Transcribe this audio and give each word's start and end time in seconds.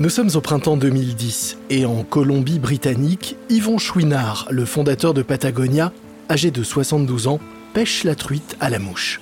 Nous 0.00 0.08
sommes 0.08 0.30
au 0.34 0.40
printemps 0.40 0.78
2010 0.78 1.58
et 1.68 1.84
en 1.84 2.04
Colombie-Britannique, 2.04 3.36
Yvon 3.50 3.76
Chouinard, 3.76 4.48
le 4.50 4.64
fondateur 4.64 5.12
de 5.12 5.20
Patagonia, 5.20 5.92
âgé 6.30 6.50
de 6.50 6.62
72 6.62 7.26
ans, 7.26 7.38
pêche 7.74 8.04
la 8.04 8.14
truite 8.14 8.56
à 8.60 8.70
la 8.70 8.78
mouche. 8.78 9.20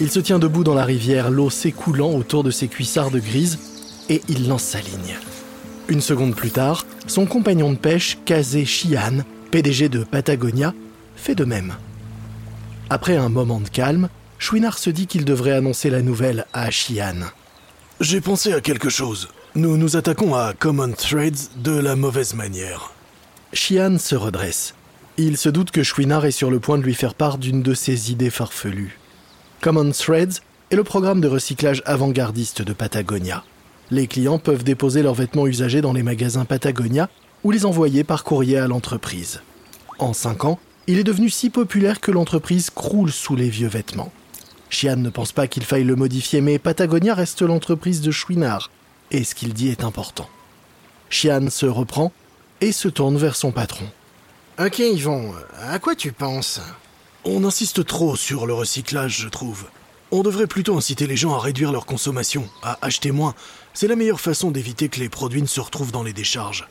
Il 0.00 0.10
se 0.10 0.18
tient 0.18 0.40
debout 0.40 0.64
dans 0.64 0.74
la 0.74 0.84
rivière, 0.84 1.30
l'eau 1.30 1.48
s'écoulant 1.48 2.10
autour 2.10 2.42
de 2.42 2.50
ses 2.50 2.66
cuissardes 2.66 3.18
grises, 3.18 3.60
et 4.08 4.20
il 4.28 4.48
lance 4.48 4.64
sa 4.64 4.80
ligne. 4.80 5.16
Une 5.86 6.00
seconde 6.00 6.34
plus 6.34 6.50
tard, 6.50 6.86
son 7.06 7.24
compagnon 7.24 7.70
de 7.70 7.78
pêche, 7.78 8.18
Kazé 8.24 8.64
Chian, 8.64 9.18
PDG 9.52 9.88
de 9.88 10.02
Patagonia, 10.02 10.74
fait 11.14 11.36
de 11.36 11.44
même. 11.44 11.74
Après 12.88 13.16
un 13.16 13.28
moment 13.28 13.60
de 13.60 13.68
calme, 13.68 14.08
Chouinard 14.40 14.78
se 14.78 14.90
dit 14.90 15.06
qu'il 15.06 15.24
devrait 15.24 15.52
annoncer 15.52 15.88
la 15.88 16.02
nouvelle 16.02 16.46
à 16.52 16.68
Chian. 16.72 17.30
J'ai 18.00 18.20
pensé 18.20 18.52
à 18.52 18.60
quelque 18.60 18.90
chose. 18.90 19.28
Nous 19.56 19.76
nous 19.76 19.96
attaquons 19.96 20.36
à 20.36 20.54
Common 20.56 20.92
Threads 20.92 21.50
de 21.56 21.72
la 21.72 21.96
mauvaise 21.96 22.34
manière. 22.34 22.92
Chian 23.52 23.98
se 23.98 24.14
redresse. 24.14 24.76
Il 25.16 25.36
se 25.36 25.48
doute 25.48 25.72
que 25.72 25.82
Chouinard 25.82 26.24
est 26.24 26.30
sur 26.30 26.52
le 26.52 26.60
point 26.60 26.78
de 26.78 26.84
lui 26.84 26.94
faire 26.94 27.14
part 27.14 27.36
d'une 27.36 27.60
de 27.60 27.74
ses 27.74 28.12
idées 28.12 28.30
farfelues. 28.30 29.00
Common 29.60 29.90
Threads 29.90 30.38
est 30.70 30.76
le 30.76 30.84
programme 30.84 31.20
de 31.20 31.26
recyclage 31.26 31.82
avant-gardiste 31.84 32.62
de 32.62 32.72
Patagonia. 32.72 33.42
Les 33.90 34.06
clients 34.06 34.38
peuvent 34.38 34.62
déposer 34.62 35.02
leurs 35.02 35.14
vêtements 35.14 35.48
usagés 35.48 35.80
dans 35.80 35.92
les 35.92 36.04
magasins 36.04 36.44
Patagonia 36.44 37.08
ou 37.42 37.50
les 37.50 37.66
envoyer 37.66 38.04
par 38.04 38.22
courrier 38.22 38.56
à 38.56 38.68
l'entreprise. 38.68 39.40
En 39.98 40.12
5 40.12 40.44
ans, 40.44 40.60
il 40.86 41.00
est 41.00 41.04
devenu 41.04 41.28
si 41.28 41.50
populaire 41.50 42.00
que 42.00 42.12
l'entreprise 42.12 42.70
croule 42.70 43.10
sous 43.10 43.34
les 43.34 43.50
vieux 43.50 43.66
vêtements. 43.66 44.12
Chian 44.68 44.94
ne 44.94 45.10
pense 45.10 45.32
pas 45.32 45.48
qu'il 45.48 45.64
faille 45.64 45.82
le 45.82 45.96
modifier, 45.96 46.40
mais 46.40 46.60
Patagonia 46.60 47.14
reste 47.14 47.42
l'entreprise 47.42 48.00
de 48.00 48.12
Chouinard, 48.12 48.70
et 49.10 49.24
ce 49.24 49.34
qu'il 49.34 49.54
dit 49.54 49.68
est 49.68 49.84
important. 49.84 50.28
Chian 51.08 51.50
se 51.50 51.66
reprend 51.66 52.12
et 52.60 52.72
se 52.72 52.88
tourne 52.88 53.16
vers 53.16 53.36
son 53.36 53.52
patron. 53.52 53.86
Ok 54.58 54.78
Yvon, 54.78 55.34
à 55.62 55.78
quoi 55.78 55.94
tu 55.94 56.12
penses? 56.12 56.60
On 57.24 57.44
insiste 57.44 57.84
trop 57.84 58.16
sur 58.16 58.46
le 58.46 58.54
recyclage, 58.54 59.18
je 59.18 59.28
trouve. 59.28 59.66
On 60.10 60.22
devrait 60.22 60.46
plutôt 60.46 60.76
inciter 60.76 61.06
les 61.06 61.16
gens 61.16 61.34
à 61.34 61.38
réduire 61.38 61.72
leur 61.72 61.86
consommation, 61.86 62.48
à 62.62 62.78
acheter 62.82 63.12
moins. 63.12 63.34
C'est 63.74 63.88
la 63.88 63.96
meilleure 63.96 64.20
façon 64.20 64.50
d'éviter 64.50 64.88
que 64.88 65.00
les 65.00 65.08
produits 65.08 65.42
ne 65.42 65.46
se 65.46 65.60
retrouvent 65.60 65.92
dans 65.92 66.02
les 66.02 66.12
décharges. 66.12 66.66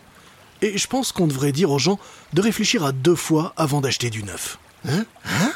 Et 0.61 0.77
je 0.77 0.87
pense 0.87 1.11
qu'on 1.11 1.27
devrait 1.27 1.53
dire 1.53 1.71
aux 1.71 1.79
gens 1.79 1.99
de 2.33 2.41
réfléchir 2.41 2.83
à 2.83 2.91
deux 2.91 3.15
fois 3.15 3.53
avant 3.55 3.79
d'acheter 3.79 4.09
du 4.09 4.23
neuf. 4.23 4.59
Hein? 4.87 5.05
Hein? 5.25 5.51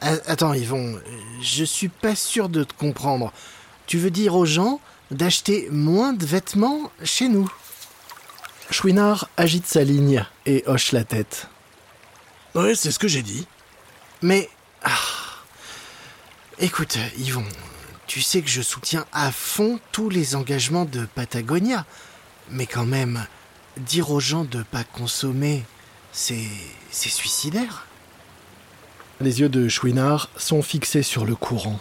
Attends 0.00 0.54
Yvon, 0.54 0.98
je 1.42 1.64
suis 1.64 1.88
pas 1.88 2.14
sûr 2.14 2.48
de 2.48 2.64
te 2.64 2.72
comprendre. 2.72 3.32
Tu 3.86 3.98
veux 3.98 4.10
dire 4.10 4.36
aux 4.36 4.46
gens 4.46 4.80
d'acheter 5.10 5.68
moins 5.70 6.12
de 6.12 6.24
vêtements 6.24 6.90
chez 7.02 7.28
nous. 7.28 7.50
Chouinard 8.70 9.28
agite 9.36 9.66
sa 9.66 9.82
ligne 9.82 10.24
et 10.46 10.62
hoche 10.66 10.92
la 10.92 11.04
tête. 11.04 11.48
Ouais, 12.54 12.74
c'est 12.74 12.90
ce 12.92 12.98
que 12.98 13.08
j'ai 13.08 13.22
dit. 13.22 13.46
Mais. 14.22 14.48
Ah, 14.82 14.90
écoute, 16.58 16.98
Yvon, 17.18 17.44
tu 18.06 18.22
sais 18.22 18.42
que 18.42 18.48
je 18.48 18.62
soutiens 18.62 19.04
à 19.12 19.32
fond 19.32 19.80
tous 19.92 20.08
les 20.08 20.36
engagements 20.36 20.84
de 20.84 21.04
Patagonia. 21.04 21.84
Mais 22.50 22.66
quand 22.66 22.86
même, 22.86 23.26
dire 23.76 24.10
aux 24.10 24.20
gens 24.20 24.44
de 24.44 24.62
pas 24.62 24.84
consommer, 24.84 25.64
c'est. 26.12 26.48
c'est 26.90 27.08
suicidaire. 27.08 27.86
Les 29.20 29.40
yeux 29.40 29.48
de 29.48 29.68
Chouinard 29.68 30.30
sont 30.36 30.62
fixés 30.62 31.02
sur 31.02 31.26
le 31.26 31.34
courant. 31.34 31.78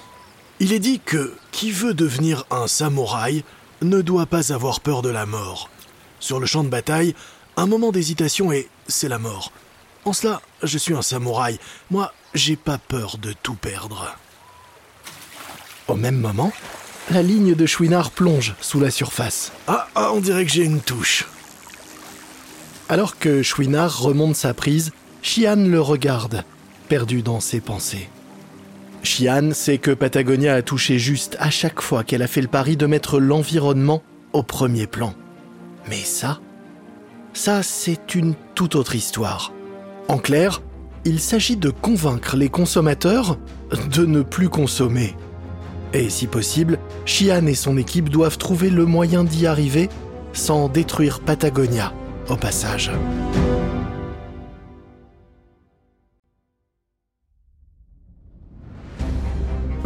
Il 0.61 0.73
est 0.73 0.79
dit 0.79 0.99
que 0.99 1.33
qui 1.51 1.71
veut 1.71 1.93
devenir 1.93 2.45
un 2.51 2.67
samouraï 2.67 3.43
ne 3.81 4.01
doit 4.01 4.25
pas 4.25 4.51
avoir 4.51 4.81
peur 4.81 5.01
de 5.01 5.09
la 5.09 5.25
mort. 5.25 5.69
Sur 6.19 6.39
le 6.39 6.45
champ 6.45 6.65
de 6.65 6.69
bataille, 6.69 7.15
un 7.55 7.65
moment 7.65 7.91
d'hésitation 7.93 8.51
et 8.51 8.67
c'est 8.87 9.07
la 9.07 9.19
mort. 9.19 9.53
En 10.03 10.11
cela, 10.11 10.41
je 10.61 10.77
suis 10.77 10.93
un 10.93 11.01
samouraï. 11.01 11.59
Moi, 11.91 12.13
j'ai 12.33 12.57
pas 12.57 12.77
peur 12.77 13.17
de 13.17 13.33
tout 13.41 13.55
perdre. 13.55 14.15
Au 15.87 15.95
même 15.95 16.19
moment, 16.19 16.51
la 17.09 17.23
ligne 17.23 17.55
de 17.55 17.65
Chouinard 17.65 18.11
plonge 18.11 18.53
sous 18.59 18.81
la 18.81 18.91
surface. 18.91 19.53
Ah, 19.67 19.87
ah 19.95 20.11
on 20.13 20.19
dirait 20.19 20.45
que 20.45 20.51
j'ai 20.51 20.65
une 20.65 20.81
touche. 20.81 21.25
Alors 22.89 23.17
que 23.17 23.43
Chouinard 23.43 23.99
remonte 23.99 24.35
sa 24.35 24.53
prise, 24.53 24.91
Chian 25.21 25.55
le 25.55 25.79
regarde, 25.79 26.43
perdu 26.89 27.21
dans 27.21 27.39
ses 27.39 27.61
pensées. 27.61 28.09
Chian 29.03 29.51
sait 29.53 29.77
que 29.77 29.91
Patagonia 29.91 30.55
a 30.55 30.61
touché 30.61 30.99
juste 30.99 31.37
à 31.39 31.49
chaque 31.49 31.81
fois 31.81 32.03
qu'elle 32.03 32.21
a 32.21 32.27
fait 32.27 32.41
le 32.41 32.47
pari 32.47 32.77
de 32.77 32.85
mettre 32.85 33.19
l'environnement 33.19 34.03
au 34.33 34.43
premier 34.43 34.87
plan. 34.87 35.13
Mais 35.89 35.97
ça, 35.97 36.39
ça 37.33 37.63
c'est 37.63 38.15
une 38.15 38.35
toute 38.55 38.75
autre 38.75 38.95
histoire. 38.95 39.53
En 40.07 40.17
clair, 40.17 40.61
il 41.05 41.19
s'agit 41.19 41.57
de 41.57 41.69
convaincre 41.69 42.35
les 42.35 42.49
consommateurs 42.49 43.37
de 43.91 44.05
ne 44.05 44.21
plus 44.21 44.49
consommer. 44.49 45.15
Et 45.93 46.09
si 46.09 46.27
possible, 46.27 46.77
Chian 47.05 47.45
et 47.47 47.55
son 47.55 47.77
équipe 47.77 48.09
doivent 48.09 48.37
trouver 48.37 48.69
le 48.69 48.85
moyen 48.85 49.23
d'y 49.23 49.47
arriver 49.47 49.89
sans 50.33 50.67
détruire 50.67 51.19
Patagonia 51.19 51.93
au 52.29 52.35
passage. 52.35 52.91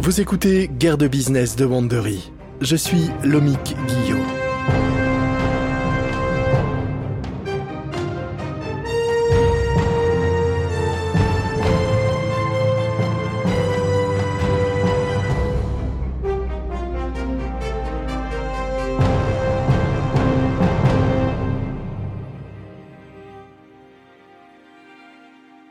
Vous 0.04 0.20
écoutez 0.20 0.68
Guerre 0.68 0.98
de 0.98 1.08
business 1.08 1.56
de 1.56 1.64
Wandery. 1.64 2.30
Je 2.60 2.76
suis 2.76 3.08
Lomik 3.24 3.74
Guillot. 3.88 4.18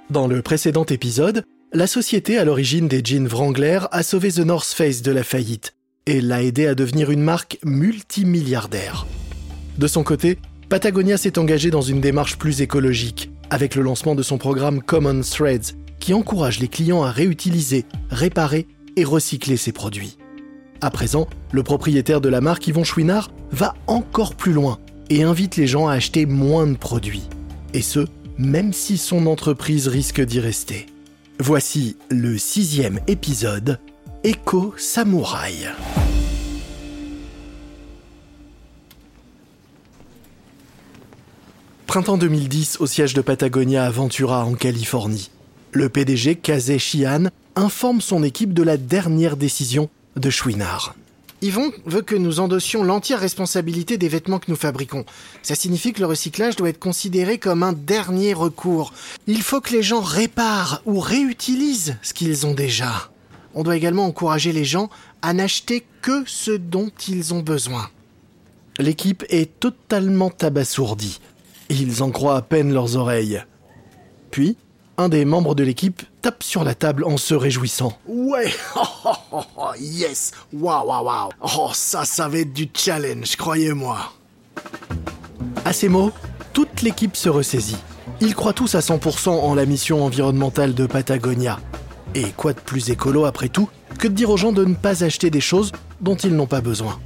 Dans 0.09 0.25
le 0.25 0.41
précédent 0.41 0.85
épisode, 0.85 1.45
la 1.75 1.87
société 1.87 2.37
à 2.37 2.45
l'origine 2.45 2.87
des 2.87 3.01
jeans 3.03 3.27
Wrangler 3.27 3.79
a 3.91 4.03
sauvé 4.03 4.31
The 4.31 4.39
North 4.39 4.67
Face 4.67 5.01
de 5.01 5.11
la 5.11 5.23
faillite 5.23 5.73
et 6.05 6.21
l'a 6.21 6.43
aidé 6.43 6.67
à 6.67 6.75
devenir 6.75 7.09
une 7.09 7.23
marque 7.23 7.57
multimilliardaire. 7.65 9.07
De 9.79 9.87
son 9.87 10.03
côté, 10.03 10.37
Patagonia 10.69 11.17
s'est 11.17 11.39
engagé 11.39 11.71
dans 11.71 11.81
une 11.81 11.99
démarche 11.99 12.37
plus 12.37 12.61
écologique 12.61 13.31
avec 13.49 13.73
le 13.73 13.81
lancement 13.81 14.13
de 14.13 14.21
son 14.21 14.37
programme 14.37 14.83
Common 14.83 15.21
Threads 15.21 15.73
qui 15.99 16.13
encourage 16.13 16.59
les 16.59 16.67
clients 16.67 17.01
à 17.01 17.09
réutiliser, 17.09 17.85
réparer 18.11 18.67
et 18.95 19.03
recycler 19.03 19.57
ses 19.57 19.71
produits. 19.71 20.17
À 20.81 20.91
présent, 20.91 21.27
le 21.51 21.63
propriétaire 21.63 22.21
de 22.21 22.29
la 22.29 22.41
marque 22.41 22.67
Yvon 22.67 22.83
Chouinard 22.83 23.31
va 23.51 23.73
encore 23.87 24.35
plus 24.35 24.53
loin 24.53 24.77
et 25.09 25.23
invite 25.23 25.55
les 25.55 25.67
gens 25.67 25.87
à 25.87 25.93
acheter 25.93 26.27
moins 26.27 26.67
de 26.67 26.77
produits. 26.77 27.23
Et 27.73 27.81
ce, 27.81 28.05
même 28.37 28.73
si 28.73 28.99
son 28.99 29.25
entreprise 29.25 29.87
risque 29.87 30.21
d'y 30.21 30.39
rester. 30.39 30.85
Voici 31.39 31.97
le 32.11 32.37
sixième 32.37 32.99
épisode, 33.07 33.79
Eco 34.23 34.75
Samouraï. 34.77 35.67
Printemps 41.87 42.17
2010 42.17 42.77
au 42.79 42.85
siège 42.85 43.15
de 43.15 43.21
Patagonia 43.21 43.89
Ventura 43.89 44.45
en 44.45 44.53
Californie. 44.53 45.31
Le 45.71 45.89
PDG 45.89 46.35
Kazé 46.35 46.77
Chian 46.77 47.25
informe 47.55 47.99
son 47.99 48.23
équipe 48.23 48.53
de 48.53 48.63
la 48.63 48.77
dernière 48.77 49.35
décision 49.35 49.89
de 50.15 50.29
Chouinard. 50.29 50.95
Yvon 51.43 51.73
veut 51.85 52.01
que 52.01 52.15
nous 52.15 52.39
endossions 52.39 52.83
l'entière 52.83 53.19
responsabilité 53.19 53.97
des 53.97 54.07
vêtements 54.07 54.39
que 54.39 54.49
nous 54.49 54.55
fabriquons. 54.55 55.03
Ça 55.41 55.55
signifie 55.55 55.91
que 55.91 55.99
le 55.99 56.05
recyclage 56.05 56.55
doit 56.55 56.69
être 56.69 56.79
considéré 56.79 57.37
comme 57.37 57.63
un 57.63 57.73
dernier 57.73 58.33
recours. 58.33 58.93
Il 59.27 59.41
faut 59.41 59.59
que 59.59 59.73
les 59.73 59.83
gens 59.83 59.99
réparent 59.99 60.81
ou 60.85 61.01
réutilisent 61.01 61.97
ce 62.01 62.13
qu'ils 62.13 62.45
ont 62.45 62.53
déjà. 62.53 63.09
On 63.55 63.63
doit 63.63 63.75
également 63.75 64.05
encourager 64.05 64.53
les 64.53 64.63
gens 64.63 64.89
à 65.21 65.33
n'acheter 65.33 65.83
que 66.01 66.23
ce 66.25 66.51
dont 66.51 66.91
ils 67.09 67.33
ont 67.33 67.41
besoin. 67.41 67.89
L'équipe 68.79 69.25
est 69.27 69.59
totalement 69.59 70.31
abasourdie. 70.41 71.19
Ils 71.67 72.03
en 72.03 72.11
croient 72.11 72.37
à 72.37 72.41
peine 72.41 72.71
leurs 72.71 72.95
oreilles. 72.95 73.43
Puis, 74.31 74.55
un 74.97 75.09
des 75.09 75.25
membres 75.25 75.55
de 75.55 75.63
l'équipe 75.63 76.03
tape 76.21 76.43
sur 76.43 76.63
la 76.63 76.75
table 76.75 77.03
en 77.05 77.17
se 77.17 77.33
réjouissant. 77.33 77.97
Ouais, 78.07 78.53
yes, 79.79 80.31
waouh, 80.53 80.87
waouh, 80.87 81.05
waouh. 81.05 81.29
Oh, 81.41 81.71
ça, 81.73 82.05
ça 82.05 82.27
va 82.27 82.39
être 82.39 82.53
du 82.53 82.69
challenge, 82.73 83.35
croyez-moi. 83.35 83.97
À 85.65 85.73
ces 85.73 85.89
mots, 85.89 86.11
toute 86.53 86.81
l'équipe 86.81 87.15
se 87.15 87.29
ressaisit. 87.29 87.77
Ils 88.21 88.35
croient 88.35 88.53
tous 88.53 88.75
à 88.75 88.79
100% 88.79 89.29
en 89.29 89.55
la 89.55 89.65
mission 89.65 90.03
environnementale 90.05 90.73
de 90.73 90.85
Patagonia. 90.85 91.59
Et 92.15 92.31
quoi 92.37 92.53
de 92.53 92.59
plus 92.59 92.89
écolo 92.89 93.25
après 93.25 93.49
tout 93.49 93.69
que 93.97 94.07
de 94.07 94.13
dire 94.13 94.29
aux 94.29 94.37
gens 94.37 94.51
de 94.51 94.65
ne 94.65 94.75
pas 94.75 95.03
acheter 95.03 95.29
des 95.29 95.41
choses 95.41 95.71
dont 96.01 96.15
ils 96.15 96.35
n'ont 96.35 96.47
pas 96.47 96.61
besoin. 96.61 96.99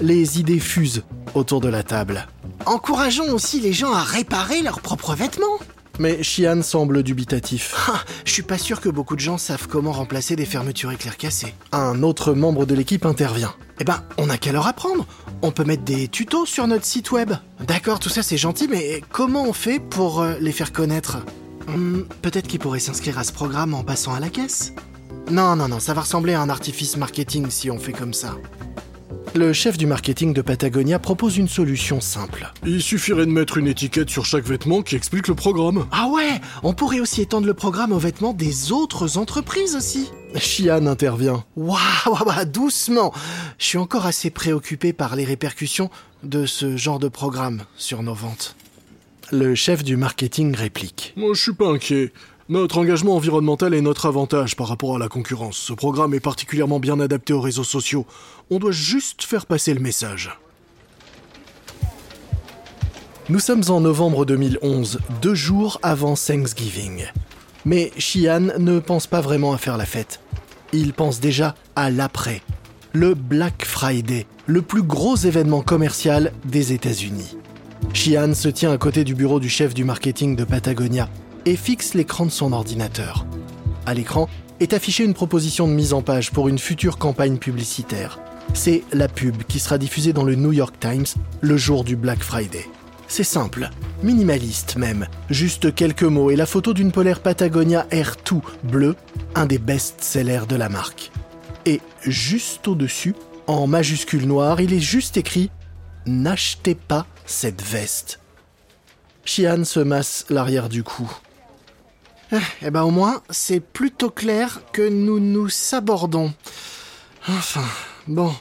Les 0.00 0.40
idées 0.40 0.60
fusent 0.60 1.04
autour 1.34 1.60
de 1.60 1.68
la 1.68 1.82
table. 1.82 2.26
Encourageons 2.66 3.32
aussi 3.32 3.60
les 3.60 3.72
gens 3.72 3.92
à 3.92 4.02
réparer 4.02 4.62
leurs 4.62 4.80
propres 4.80 5.14
vêtements. 5.14 5.58
Mais 6.00 6.22
Shian 6.22 6.62
semble 6.62 7.02
dubitatif. 7.02 7.74
Ah, 7.92 8.04
je 8.24 8.32
suis 8.32 8.42
pas 8.42 8.56
sûr 8.56 8.80
que 8.80 8.88
beaucoup 8.88 9.16
de 9.16 9.20
gens 9.20 9.36
savent 9.36 9.66
comment 9.68 9.92
remplacer 9.92 10.34
des 10.34 10.46
fermetures 10.46 10.92
éclair 10.92 11.18
cassées. 11.18 11.54
Un 11.72 12.02
autre 12.02 12.32
membre 12.32 12.64
de 12.64 12.74
l'équipe 12.74 13.04
intervient. 13.04 13.52
Eh 13.80 13.84
ben, 13.84 14.02
on 14.16 14.30
a 14.30 14.38
qu'à 14.38 14.52
leur 14.52 14.66
apprendre. 14.66 15.06
On 15.42 15.50
peut 15.50 15.64
mettre 15.64 15.82
des 15.82 16.08
tutos 16.08 16.46
sur 16.46 16.66
notre 16.66 16.86
site 16.86 17.10
web. 17.10 17.32
D'accord, 17.66 17.98
tout 17.98 18.08
ça 18.08 18.22
c'est 18.22 18.38
gentil, 18.38 18.66
mais 18.70 19.02
comment 19.10 19.42
on 19.42 19.52
fait 19.52 19.78
pour 19.78 20.20
euh, 20.20 20.36
les 20.40 20.52
faire 20.52 20.72
connaître? 20.72 21.18
Hmm, 21.66 22.02
Peut-être 22.22 22.46
qu'ils 22.46 22.60
pourraient 22.60 22.78
s'inscrire 22.78 23.18
à 23.18 23.24
ce 23.24 23.32
programme 23.32 23.74
en 23.74 23.82
passant 23.82 24.14
à 24.14 24.20
la 24.20 24.30
caisse? 24.30 24.72
Non, 25.30 25.54
non, 25.54 25.68
non, 25.68 25.80
ça 25.80 25.92
va 25.92 26.00
ressembler 26.02 26.32
à 26.32 26.40
un 26.40 26.48
artifice 26.48 26.96
marketing 26.96 27.50
si 27.50 27.70
on 27.70 27.78
fait 27.78 27.92
comme 27.92 28.14
ça. 28.14 28.36
Le 29.34 29.52
chef 29.52 29.78
du 29.78 29.86
marketing 29.86 30.32
de 30.34 30.42
Patagonia 30.42 30.98
propose 30.98 31.36
une 31.36 31.46
solution 31.46 32.00
simple. 32.00 32.52
Il 32.66 32.82
suffirait 32.82 33.26
de 33.26 33.30
mettre 33.30 33.58
une 33.58 33.68
étiquette 33.68 34.10
sur 34.10 34.26
chaque 34.26 34.44
vêtement 34.44 34.82
qui 34.82 34.96
explique 34.96 35.28
le 35.28 35.36
programme. 35.36 35.86
Ah 35.92 36.08
ouais 36.08 36.40
On 36.64 36.72
pourrait 36.72 36.98
aussi 36.98 37.22
étendre 37.22 37.46
le 37.46 37.54
programme 37.54 37.92
aux 37.92 37.98
vêtements 37.98 38.32
des 38.32 38.72
autres 38.72 39.18
entreprises 39.18 39.76
aussi. 39.76 40.10
Shian 40.34 40.86
intervient. 40.86 41.44
Waouh, 41.54 41.78
waouh, 42.06 42.26
waouh, 42.26 42.44
doucement 42.44 43.14
Je 43.58 43.66
suis 43.66 43.78
encore 43.78 44.04
assez 44.06 44.30
préoccupé 44.30 44.92
par 44.92 45.14
les 45.14 45.24
répercussions 45.24 45.90
de 46.24 46.44
ce 46.44 46.76
genre 46.76 46.98
de 46.98 47.08
programme 47.08 47.62
sur 47.76 48.02
nos 48.02 48.14
ventes. 48.14 48.56
Le 49.30 49.54
chef 49.54 49.84
du 49.84 49.96
marketing 49.96 50.56
réplique. 50.56 51.12
Moi, 51.16 51.34
je 51.34 51.40
suis 51.42 51.54
pas 51.54 51.68
inquiet. 51.68 52.12
Notre 52.50 52.78
engagement 52.78 53.14
environnemental 53.14 53.74
est 53.74 53.80
notre 53.80 54.06
avantage 54.06 54.56
par 54.56 54.66
rapport 54.66 54.96
à 54.96 54.98
la 54.98 55.06
concurrence. 55.06 55.56
Ce 55.56 55.72
programme 55.72 56.14
est 56.14 56.20
particulièrement 56.20 56.80
bien 56.80 56.98
adapté 56.98 57.32
aux 57.32 57.40
réseaux 57.40 57.62
sociaux. 57.62 58.06
On 58.50 58.58
doit 58.58 58.72
juste 58.72 59.22
faire 59.22 59.46
passer 59.46 59.72
le 59.72 59.78
message. 59.78 60.36
Nous 63.28 63.38
sommes 63.38 63.62
en 63.68 63.80
novembre 63.80 64.26
2011, 64.26 64.98
deux 65.22 65.36
jours 65.36 65.78
avant 65.84 66.14
Thanksgiving. 66.16 67.04
Mais 67.64 67.92
Shian 67.98 68.48
ne 68.58 68.80
pense 68.80 69.06
pas 69.06 69.20
vraiment 69.20 69.52
à 69.52 69.56
faire 69.56 69.76
la 69.76 69.86
fête. 69.86 70.18
Il 70.72 70.92
pense 70.92 71.20
déjà 71.20 71.54
à 71.76 71.88
l'après. 71.88 72.42
Le 72.92 73.14
Black 73.14 73.64
Friday, 73.64 74.26
le 74.46 74.62
plus 74.62 74.82
gros 74.82 75.14
événement 75.14 75.62
commercial 75.62 76.32
des 76.46 76.72
États-Unis. 76.72 77.36
Shian 77.92 78.34
se 78.34 78.48
tient 78.48 78.72
à 78.72 78.76
côté 78.76 79.04
du 79.04 79.14
bureau 79.14 79.38
du 79.38 79.48
chef 79.48 79.72
du 79.72 79.84
marketing 79.84 80.34
de 80.34 80.42
Patagonia 80.42 81.08
et 81.46 81.56
fixe 81.56 81.94
l'écran 81.94 82.26
de 82.26 82.30
son 82.30 82.52
ordinateur. 82.52 83.26
À 83.86 83.94
l'écran 83.94 84.28
est 84.60 84.74
affichée 84.74 85.04
une 85.04 85.14
proposition 85.14 85.66
de 85.66 85.72
mise 85.72 85.92
en 85.92 86.02
page 86.02 86.30
pour 86.30 86.48
une 86.48 86.58
future 86.58 86.98
campagne 86.98 87.38
publicitaire. 87.38 88.20
C'est 88.54 88.82
la 88.92 89.08
pub 89.08 89.42
qui 89.44 89.58
sera 89.58 89.78
diffusée 89.78 90.12
dans 90.12 90.24
le 90.24 90.34
New 90.34 90.52
York 90.52 90.74
Times 90.78 91.06
le 91.40 91.56
jour 91.56 91.84
du 91.84 91.96
Black 91.96 92.22
Friday. 92.22 92.66
C'est 93.08 93.24
simple, 93.24 93.70
minimaliste 94.02 94.76
même, 94.76 95.08
juste 95.30 95.74
quelques 95.74 96.04
mots 96.04 96.30
et 96.30 96.36
la 96.36 96.46
photo 96.46 96.74
d'une 96.74 96.92
polaire 96.92 97.20
Patagonia 97.20 97.86
R2 97.90 98.40
bleu, 98.62 98.94
un 99.34 99.46
des 99.46 99.58
best-sellers 99.58 100.46
de 100.48 100.56
la 100.56 100.68
marque. 100.68 101.10
Et 101.66 101.80
juste 102.04 102.68
au-dessus, 102.68 103.14
en 103.46 103.66
majuscule 103.66 104.26
noire, 104.26 104.60
il 104.60 104.72
est 104.72 104.80
juste 104.80 105.16
écrit 105.16 105.50
N'achetez 106.06 106.74
pas 106.74 107.06
cette 107.26 107.62
veste. 107.62 108.20
Shian 109.24 109.64
se 109.64 109.80
masse 109.80 110.24
l'arrière 110.30 110.68
du 110.68 110.82
cou. 110.82 111.10
Eh 112.62 112.70
ben 112.70 112.82
au 112.82 112.90
moins, 112.90 113.22
c'est 113.30 113.60
plutôt 113.60 114.10
clair 114.10 114.60
que 114.72 114.88
nous 114.88 115.18
nous 115.18 115.48
sabordons. 115.48 116.32
Enfin, 117.28 117.64
bon, 118.06 118.32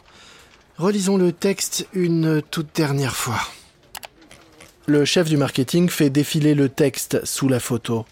relisons 0.77 1.17
le 1.17 1.31
texte 1.31 1.87
une 1.93 2.41
toute 2.51 2.75
dernière 2.75 3.15
fois. 3.15 3.39
Le 4.85 5.05
chef 5.05 5.27
du 5.27 5.37
marketing 5.37 5.89
fait 5.89 6.09
défiler 6.09 6.53
le 6.53 6.69
texte 6.69 7.25
sous 7.25 7.47
la 7.47 7.59
photo. 7.59 8.05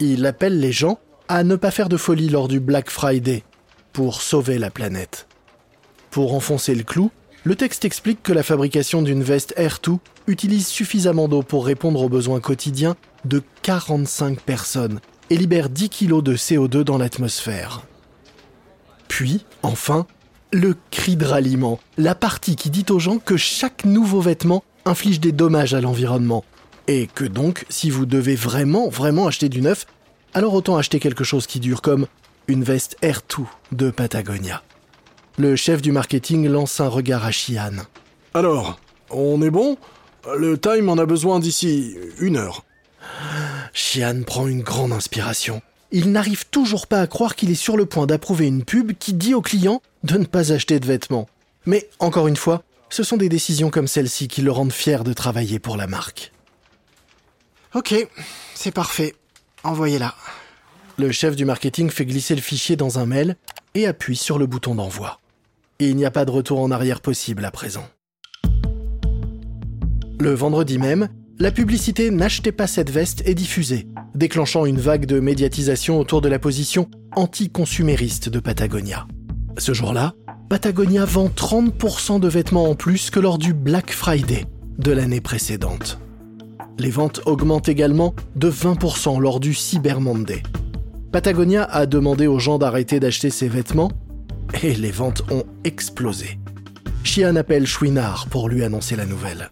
Il 0.00 0.24
appelle 0.26 0.60
les 0.60 0.72
gens 0.72 0.98
à 1.28 1.44
ne 1.44 1.56
pas 1.56 1.70
faire 1.70 1.88
de 1.88 1.96
folie 1.96 2.28
lors 2.28 2.48
du 2.48 2.60
Black 2.60 2.90
Friday 2.90 3.42
pour 3.92 4.22
sauver 4.22 4.58
la 4.58 4.70
planète. 4.70 5.26
Pour 6.10 6.34
enfoncer 6.34 6.74
le 6.74 6.82
clou, 6.82 7.10
le 7.44 7.56
texte 7.56 7.84
explique 7.84 8.22
que 8.22 8.32
la 8.32 8.42
fabrication 8.42 9.02
d'une 9.02 9.22
veste 9.22 9.54
Air2 9.56 9.98
utilise 10.26 10.66
suffisamment 10.66 11.28
d'eau 11.28 11.42
pour 11.42 11.66
répondre 11.66 12.00
aux 12.00 12.08
besoins 12.08 12.40
quotidiens 12.40 12.96
de 13.24 13.42
45 13.62 14.40
personnes 14.40 15.00
et 15.30 15.36
libère 15.36 15.68
10 15.68 15.88
kg 15.88 16.22
de 16.22 16.36
CO2 16.36 16.82
dans 16.82 16.98
l'atmosphère. 16.98 17.82
Puis, 19.08 19.44
enfin, 19.62 20.06
le 20.52 20.76
cri 20.90 21.16
de 21.16 21.24
ralliement, 21.24 21.80
la 21.96 22.14
partie 22.14 22.56
qui 22.56 22.70
dit 22.70 22.86
aux 22.90 22.98
gens 22.98 23.18
que 23.18 23.36
chaque 23.36 23.84
nouveau 23.84 24.20
vêtement 24.20 24.64
inflige 24.84 25.20
des 25.20 25.32
dommages 25.32 25.74
à 25.74 25.80
l'environnement. 25.80 26.44
Et 26.88 27.06
que 27.06 27.24
donc, 27.24 27.64
si 27.68 27.90
vous 27.90 28.06
devez 28.06 28.34
vraiment, 28.34 28.88
vraiment 28.88 29.26
acheter 29.26 29.48
du 29.48 29.62
neuf, 29.62 29.86
alors 30.34 30.54
autant 30.54 30.76
acheter 30.76 30.98
quelque 30.98 31.24
chose 31.24 31.46
qui 31.46 31.60
dure 31.60 31.82
comme 31.82 32.06
une 32.48 32.64
veste 32.64 32.96
Air2 33.02 33.44
de 33.72 33.90
Patagonia. 33.90 34.62
Le 35.38 35.56
chef 35.56 35.80
du 35.80 35.92
marketing 35.92 36.48
lance 36.48 36.80
un 36.80 36.88
regard 36.88 37.24
à 37.24 37.30
Shian. 37.30 37.72
Alors, 38.34 38.78
on 39.10 39.40
est 39.42 39.50
bon? 39.50 39.76
Le 40.26 40.56
time 40.58 40.88
en 40.88 40.98
a 40.98 41.06
besoin 41.06 41.40
d'ici 41.40 41.96
une 42.18 42.36
heure. 42.36 42.64
Shian 43.72 44.22
prend 44.24 44.46
une 44.46 44.62
grande 44.62 44.92
inspiration. 44.92 45.62
Il 45.90 46.12
n'arrive 46.12 46.46
toujours 46.46 46.86
pas 46.86 47.00
à 47.00 47.06
croire 47.06 47.34
qu'il 47.34 47.50
est 47.50 47.54
sur 47.54 47.76
le 47.76 47.86
point 47.86 48.06
d'approuver 48.06 48.46
une 48.46 48.64
pub 48.64 48.92
qui 48.98 49.12
dit 49.12 49.34
aux 49.34 49.42
clients 49.42 49.82
de 50.04 50.16
ne 50.16 50.24
pas 50.24 50.52
acheter 50.52 50.80
de 50.80 50.86
vêtements. 50.86 51.28
Mais 51.66 51.88
encore 51.98 52.28
une 52.28 52.36
fois, 52.36 52.62
ce 52.88 53.02
sont 53.02 53.16
des 53.16 53.28
décisions 53.28 53.70
comme 53.70 53.88
celle-ci 53.88 54.28
qui 54.28 54.42
le 54.42 54.52
rendent 54.52 54.72
fier 54.72 55.04
de 55.04 55.12
travailler 55.12 55.58
pour 55.58 55.76
la 55.76 55.86
marque. 55.86 56.32
Ok, 57.74 57.94
c'est 58.54 58.70
parfait. 58.70 59.14
Envoyez-la. 59.64 60.14
Le 60.98 61.10
chef 61.10 61.36
du 61.36 61.44
marketing 61.44 61.90
fait 61.90 62.04
glisser 62.04 62.34
le 62.34 62.40
fichier 62.40 62.76
dans 62.76 62.98
un 62.98 63.06
mail 63.06 63.36
et 63.74 63.86
appuie 63.86 64.16
sur 64.16 64.38
le 64.38 64.46
bouton 64.46 64.74
d'envoi. 64.74 65.20
Et 65.78 65.88
il 65.88 65.96
n'y 65.96 66.04
a 66.04 66.10
pas 66.10 66.24
de 66.24 66.30
retour 66.30 66.60
en 66.60 66.70
arrière 66.70 67.00
possible 67.00 67.44
à 67.44 67.50
présent. 67.50 67.88
Le 70.22 70.34
vendredi 70.34 70.78
même, 70.78 71.08
la 71.40 71.50
publicité 71.50 72.12
N'achetez 72.12 72.52
pas 72.52 72.68
cette 72.68 72.90
veste 72.90 73.24
est 73.26 73.34
diffusée, 73.34 73.88
déclenchant 74.14 74.66
une 74.66 74.78
vague 74.78 75.04
de 75.04 75.18
médiatisation 75.18 75.98
autour 75.98 76.20
de 76.20 76.28
la 76.28 76.38
position 76.38 76.88
anti-consumériste 77.16 78.28
de 78.28 78.38
Patagonia. 78.38 79.08
Ce 79.58 79.74
jour-là, 79.74 80.14
Patagonia 80.48 81.04
vend 81.04 81.26
30% 81.26 82.20
de 82.20 82.28
vêtements 82.28 82.70
en 82.70 82.76
plus 82.76 83.10
que 83.10 83.18
lors 83.18 83.36
du 83.36 83.52
Black 83.52 83.90
Friday 83.90 84.44
de 84.78 84.92
l'année 84.92 85.20
précédente. 85.20 85.98
Les 86.78 86.90
ventes 86.90 87.20
augmentent 87.26 87.68
également 87.68 88.14
de 88.36 88.48
20% 88.48 89.18
lors 89.18 89.40
du 89.40 89.54
Cyber 89.54 90.00
Monday. 90.00 90.44
Patagonia 91.10 91.64
a 91.64 91.84
demandé 91.86 92.28
aux 92.28 92.38
gens 92.38 92.58
d'arrêter 92.58 93.00
d'acheter 93.00 93.30
ses 93.30 93.48
vêtements 93.48 93.90
et 94.62 94.76
les 94.76 94.92
ventes 94.92 95.24
ont 95.32 95.42
explosé. 95.64 96.38
Shian 97.02 97.34
appelle 97.34 97.66
Chouinard 97.66 98.28
pour 98.28 98.48
lui 98.48 98.62
annoncer 98.62 98.94
la 98.94 99.04
nouvelle. 99.04 99.50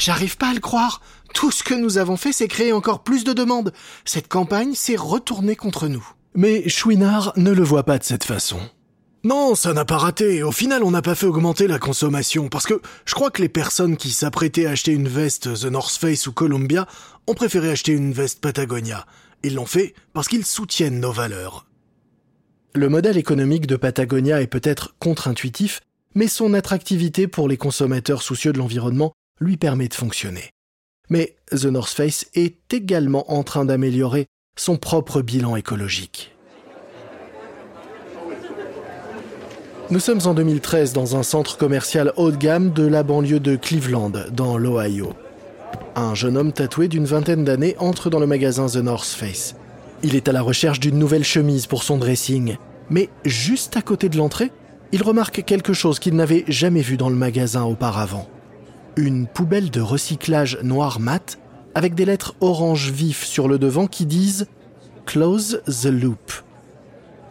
J'arrive 0.00 0.38
pas 0.38 0.48
à 0.48 0.54
le 0.54 0.60
croire. 0.60 1.02
Tout 1.34 1.50
ce 1.50 1.62
que 1.62 1.74
nous 1.74 1.98
avons 1.98 2.16
fait, 2.16 2.32
c'est 2.32 2.48
créer 2.48 2.72
encore 2.72 3.02
plus 3.02 3.22
de 3.22 3.34
demandes. 3.34 3.74
Cette 4.06 4.28
campagne 4.28 4.74
s'est 4.74 4.96
retournée 4.96 5.56
contre 5.56 5.88
nous. 5.88 6.04
Mais 6.34 6.66
Chouinard 6.70 7.34
ne 7.36 7.50
le 7.50 7.62
voit 7.62 7.82
pas 7.82 7.98
de 7.98 8.04
cette 8.04 8.24
façon. 8.24 8.60
Non, 9.24 9.54
ça 9.54 9.74
n'a 9.74 9.84
pas 9.84 9.98
raté. 9.98 10.42
Au 10.42 10.52
final, 10.52 10.84
on 10.84 10.90
n'a 10.90 11.02
pas 11.02 11.14
fait 11.14 11.26
augmenter 11.26 11.66
la 11.66 11.78
consommation 11.78 12.48
parce 12.48 12.64
que 12.64 12.80
je 13.04 13.12
crois 13.12 13.30
que 13.30 13.42
les 13.42 13.50
personnes 13.50 13.98
qui 13.98 14.10
s'apprêtaient 14.10 14.64
à 14.64 14.70
acheter 14.70 14.92
une 14.92 15.06
veste 15.06 15.52
The 15.52 15.66
North 15.66 15.94
Face 15.94 16.26
ou 16.26 16.32
Columbia 16.32 16.86
ont 17.26 17.34
préféré 17.34 17.70
acheter 17.70 17.92
une 17.92 18.14
veste 18.14 18.40
Patagonia. 18.40 19.04
Ils 19.42 19.54
l'ont 19.54 19.66
fait 19.66 19.94
parce 20.14 20.28
qu'ils 20.28 20.46
soutiennent 20.46 21.00
nos 21.00 21.12
valeurs. 21.12 21.66
Le 22.74 22.88
modèle 22.88 23.18
économique 23.18 23.66
de 23.66 23.76
Patagonia 23.76 24.40
est 24.40 24.46
peut-être 24.46 24.94
contre-intuitif, 24.98 25.82
mais 26.14 26.26
son 26.26 26.54
attractivité 26.54 27.28
pour 27.28 27.48
les 27.48 27.58
consommateurs 27.58 28.22
soucieux 28.22 28.54
de 28.54 28.58
l'environnement 28.58 29.12
lui 29.40 29.56
permet 29.56 29.88
de 29.88 29.94
fonctionner. 29.94 30.50
Mais 31.08 31.36
The 31.50 31.64
North 31.64 31.92
Face 31.92 32.26
est 32.34 32.72
également 32.72 33.32
en 33.32 33.42
train 33.42 33.64
d'améliorer 33.64 34.26
son 34.56 34.76
propre 34.76 35.22
bilan 35.22 35.56
écologique. 35.56 36.32
Nous 39.90 39.98
sommes 39.98 40.20
en 40.26 40.34
2013 40.34 40.92
dans 40.92 41.16
un 41.16 41.24
centre 41.24 41.56
commercial 41.56 42.12
haut 42.16 42.30
de 42.30 42.36
gamme 42.36 42.72
de 42.72 42.86
la 42.86 43.02
banlieue 43.02 43.40
de 43.40 43.56
Cleveland, 43.56 44.12
dans 44.30 44.56
l'Ohio. 44.56 45.14
Un 45.96 46.14
jeune 46.14 46.36
homme 46.36 46.52
tatoué 46.52 46.86
d'une 46.86 47.06
vingtaine 47.06 47.44
d'années 47.44 47.74
entre 47.78 48.08
dans 48.08 48.20
le 48.20 48.26
magasin 48.26 48.66
The 48.66 48.76
North 48.76 49.08
Face. 49.08 49.56
Il 50.04 50.14
est 50.14 50.28
à 50.28 50.32
la 50.32 50.42
recherche 50.42 50.78
d'une 50.78 50.98
nouvelle 50.98 51.24
chemise 51.24 51.66
pour 51.66 51.82
son 51.82 51.98
dressing, 51.98 52.56
mais 52.88 53.08
juste 53.24 53.76
à 53.76 53.82
côté 53.82 54.08
de 54.08 54.16
l'entrée, 54.16 54.52
il 54.92 55.02
remarque 55.02 55.42
quelque 55.44 55.72
chose 55.72 55.98
qu'il 55.98 56.14
n'avait 56.14 56.44
jamais 56.46 56.82
vu 56.82 56.96
dans 56.96 57.08
le 57.10 57.16
magasin 57.16 57.64
auparavant. 57.64 58.28
Une 58.96 59.26
poubelle 59.26 59.70
de 59.70 59.80
recyclage 59.80 60.58
noir 60.62 61.00
mat 61.00 61.38
avec 61.74 61.94
des 61.94 62.04
lettres 62.04 62.34
orange 62.40 62.90
vif 62.90 63.24
sur 63.24 63.48
le 63.48 63.58
devant 63.58 63.86
qui 63.86 64.04
disent 64.04 64.48
Close 65.06 65.62
the 65.66 65.86
loop. 65.86 66.32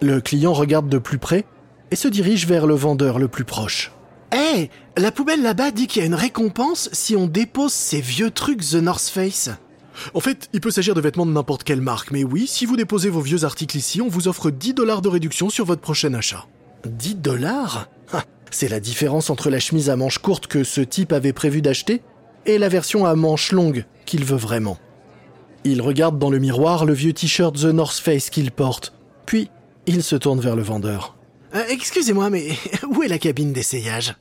Le 0.01 0.21
client 0.21 0.53
regarde 0.53 0.87
de 0.87 0.97
plus 0.97 1.17
près 1.17 1.45
et 1.91 1.95
se 1.95 2.07
dirige 2.07 2.47
vers 2.47 2.65
le 2.65 2.75
vendeur 2.75 3.19
le 3.19 3.27
plus 3.27 3.43
proche. 3.43 3.91
Hé, 4.31 4.69
la 4.95 5.11
poubelle 5.11 5.41
là-bas 5.41 5.71
dit 5.71 5.87
qu'il 5.87 6.01
y 6.01 6.03
a 6.03 6.07
une 6.07 6.15
récompense 6.15 6.89
si 6.93 7.15
on 7.15 7.27
dépose 7.27 7.73
ces 7.73 7.99
vieux 7.99 8.31
trucs 8.31 8.61
The 8.61 8.75
North 8.75 9.09
Face. 9.09 9.49
En 10.13 10.19
fait, 10.21 10.47
il 10.53 10.61
peut 10.61 10.71
s'agir 10.71 10.95
de 10.95 11.01
vêtements 11.01 11.25
de 11.25 11.31
n'importe 11.31 11.63
quelle 11.63 11.81
marque, 11.81 12.11
mais 12.11 12.23
oui, 12.23 12.47
si 12.47 12.65
vous 12.65 12.77
déposez 12.77 13.09
vos 13.09 13.21
vieux 13.21 13.43
articles 13.43 13.75
ici, 13.75 14.01
on 14.01 14.07
vous 14.07 14.27
offre 14.27 14.49
10 14.49 14.75
dollars 14.75 15.01
de 15.01 15.09
réduction 15.09 15.49
sur 15.49 15.65
votre 15.65 15.81
prochain 15.81 16.13
achat. 16.13 16.45
10 16.97 17.15
dollars? 17.15 17.87
Ah, 18.13 18.23
C'est 18.51 18.67
la 18.67 18.79
différence 18.79 19.29
entre 19.29 19.49
la 19.49 19.59
chemise 19.59 19.89
à 19.89 19.95
manches 19.95 20.19
courtes 20.19 20.47
que 20.47 20.63
ce 20.63 20.81
type 20.81 21.11
avait 21.13 21.33
prévu 21.33 21.61
d'acheter 21.61 22.01
et 22.45 22.57
la 22.57 22.69
version 22.69 23.05
à 23.05 23.15
manches 23.15 23.51
longues 23.51 23.85
qu'il 24.05 24.25
veut 24.25 24.37
vraiment. 24.37 24.77
Il 25.65 25.81
regarde 25.81 26.17
dans 26.17 26.29
le 26.29 26.39
miroir 26.39 26.85
le 26.85 26.93
vieux 26.93 27.13
t-shirt 27.13 27.55
The 27.55 27.65
North 27.65 27.97
Face 27.97 28.29
qu'il 28.29 28.51
porte, 28.51 28.93
puis 29.25 29.49
il 29.85 30.03
se 30.03 30.15
tourne 30.15 30.39
vers 30.39 30.55
le 30.55 30.61
vendeur. 30.63 31.15
Euh, 31.55 31.63
Excusez-moi, 31.69 32.29
mais 32.29 32.49
où 32.89 33.03
est 33.03 33.07
la 33.07 33.17
cabine 33.17 33.53
d'essayage? 33.53 34.15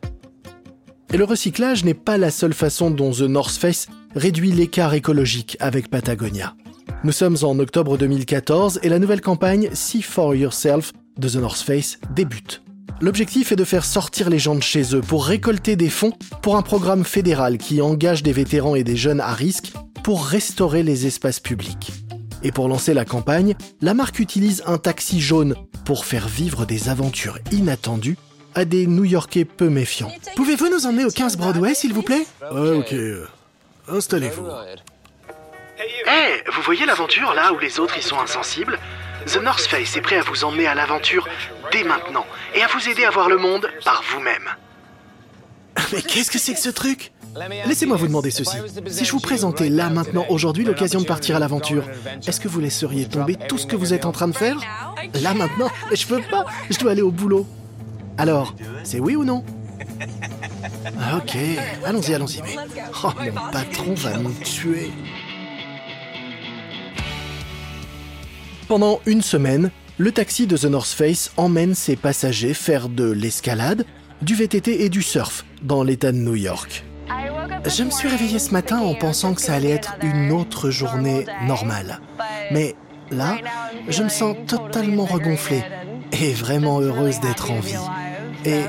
Et 1.13 1.17
le 1.17 1.25
recyclage 1.25 1.85
n'est 1.85 1.95
pas 1.95 2.19
la 2.19 2.31
seule 2.31 2.53
façon 2.53 2.91
dont 2.91 3.13
The 3.13 3.23
North 3.23 3.57
Face 3.57 3.87
réduit 4.15 4.53
l'écart 4.53 4.93
écologique 4.95 5.57
avec 5.61 5.89
Patagonia. 5.89 6.55
Nous 7.05 7.13
sommes 7.13 7.37
en 7.43 7.59
octobre 7.61 7.97
2014 7.97 8.81
et 8.83 8.89
la 8.89 8.99
nouvelle 8.99 9.21
campagne 9.21 9.71
See 9.73 10.03
for 10.03 10.35
Yourself 10.35 10.93
de 11.19 11.29
The 11.29 11.37
North 11.37 11.61
Face 11.61 11.99
débute. 12.11 12.63
L'objectif 13.01 13.53
est 13.53 13.57
de 13.57 13.65
faire 13.65 13.85
sortir 13.85 14.29
les 14.31 14.39
gens 14.39 14.55
de 14.57 14.63
chez 14.63 14.95
eux 14.97 15.01
pour 15.01 15.27
récolter 15.27 15.77
des 15.77 15.91
fonds 15.91 16.13
pour 16.43 16.57
un 16.57 16.63
programme 16.63 17.05
fédéral 17.05 17.59
qui 17.59 17.81
engage 17.81 18.23
des 18.23 18.33
vétérans 18.33 18.75
et 18.75 18.83
des 18.85 18.97
jeunes 18.97 19.21
à 19.21 19.33
risque 19.33 19.73
pour 20.03 20.25
restaurer 20.27 20.83
les 20.83 21.07
espaces 21.07 21.39
publics. 21.41 21.93
Et 22.43 22.51
pour 22.53 22.69
lancer 22.69 22.95
la 22.95 23.05
campagne, 23.05 23.55
la 23.81 23.95
marque 23.95 24.19
utilise 24.21 24.63
un 24.67 24.79
taxi 24.79 25.21
jaune 25.21 25.55
pour 25.85 26.05
faire 26.07 26.29
vivre 26.29 26.65
des 26.67 26.89
aventures 26.89 27.39
inattendues 27.53 28.17
à 28.55 28.65
des 28.65 28.87
New-Yorkais 28.87 29.45
peu 29.45 29.69
méfiants. 29.69 30.13
Pouvez-vous 30.37 30.69
nous 30.69 30.87
emmener 30.87 31.05
au 31.05 31.11
15 31.11 31.37
Broadway, 31.37 31.75
s'il 31.75 31.93
vous 31.93 32.03
plaît? 32.03 32.27
Ouais, 32.53 32.71
ok. 32.79 32.93
euh, 32.93 33.27
Installez-vous. 33.89 34.47
Hé, 34.47 36.43
vous 36.53 36.63
voyez 36.63 36.87
l'aventure 36.87 37.33
là 37.35 37.53
où 37.53 37.59
les 37.59 37.79
autres 37.79 37.97
y 37.99 38.03
sont 38.03 38.19
insensibles? 38.19 38.79
The 39.29 39.43
North 39.43 39.67
Face 39.67 39.95
est 39.95 40.01
prêt 40.01 40.17
à 40.17 40.23
vous 40.23 40.45
emmener 40.45 40.67
à 40.67 40.75
l'aventure 40.75 41.29
dès 41.71 41.85
maintenant 41.85 42.25
et 42.55 42.63
à 42.63 42.67
vous 42.67 42.89
aider 42.89 43.05
à 43.05 43.11
voir 43.11 43.29
le 43.29 43.37
monde 43.37 43.69
par 43.85 44.03
vous-même. 44.11 44.49
Mais 45.93 46.01
qu'est-ce 46.01 46.31
que 46.31 46.39
c'est 46.39 46.55
que 46.55 46.61
ce 46.61 46.71
truc? 46.71 47.13
Laissez-moi 47.67 47.99
vous 47.99 48.07
demander 48.07 48.31
ceci. 48.31 48.57
Si 48.87 49.05
je 49.05 49.13
vous 49.13 49.21
présentais 49.21 49.69
là 49.69 49.91
maintenant 49.91 50.25
aujourd'hui 50.31 50.65
l'occasion 50.65 51.01
de 51.01 51.05
partir 51.05 51.37
à 51.37 51.39
l'aventure, 51.39 51.85
est-ce 52.27 52.41
que 52.41 52.49
vous 52.49 52.59
laisseriez 52.61 53.07
tomber 53.07 53.37
tout 53.37 53.59
ce 53.59 53.67
que 53.67 53.77
vous 53.77 53.93
êtes 53.93 54.07
en 54.07 54.13
train 54.13 54.29
de 54.29 54.37
faire? 54.37 54.57
Là 55.21 55.35
maintenant 55.35 55.69
je 55.93 56.07
peux 56.07 56.23
pas, 56.23 56.47
je 56.71 56.79
dois 56.79 56.93
aller 56.93 57.03
au 57.03 57.11
boulot. 57.11 57.47
Alors, 58.17 58.55
c'est 58.83 58.99
oui 58.99 59.15
ou 59.15 59.25
non? 59.25 59.45
Ok, 61.17 61.37
allons-y, 61.85 62.15
allons-y. 62.15 62.41
Mais 62.43 62.57
oh, 63.05 63.11
mon 63.19 63.51
patron 63.53 63.95
va 63.95 64.17
nous 64.17 64.33
tuer. 64.43 64.91
Pendant 68.69 69.01
une 69.07 69.23
semaine, 69.23 69.71
le 69.97 70.13
taxi 70.13 70.47
de 70.47 70.55
The 70.55 70.67
North 70.67 70.91
Face 70.91 71.33
emmène 71.39 71.75
ses 71.75 71.97
passagers 71.97 72.53
faire 72.53 72.91
de 72.91 73.11
l'escalade, 73.11 73.87
du 74.21 74.35
VTT 74.35 74.85
et 74.85 74.91
du 74.91 75.01
surf 75.01 75.47
dans 75.63 75.83
l'État 75.83 76.13
de 76.13 76.19
New 76.19 76.35
York. 76.35 76.85
Je 77.65 77.83
me 77.83 77.91
suis 77.91 78.09
réveillée 78.09 78.39
ce 78.39 78.51
matin 78.51 78.81
en 78.81 78.95
pensant 78.95 79.33
que 79.33 79.41
ça 79.41 79.55
allait 79.55 79.71
être 79.71 79.97
une 80.03 80.33
autre 80.33 80.69
journée 80.69 81.25
normale. 81.47 82.03
Mais 82.53 82.77
là, 83.11 83.39
je 83.89 84.03
me 84.03 84.11
sens 84.11 84.37
totalement 84.47 85.07
regonflée 85.07 85.63
et 86.13 86.35
vraiment 86.35 86.83
heureuse 86.83 87.21
d'être 87.21 87.51
en 87.51 87.61
vie. 87.61 87.73
Et 88.45 88.65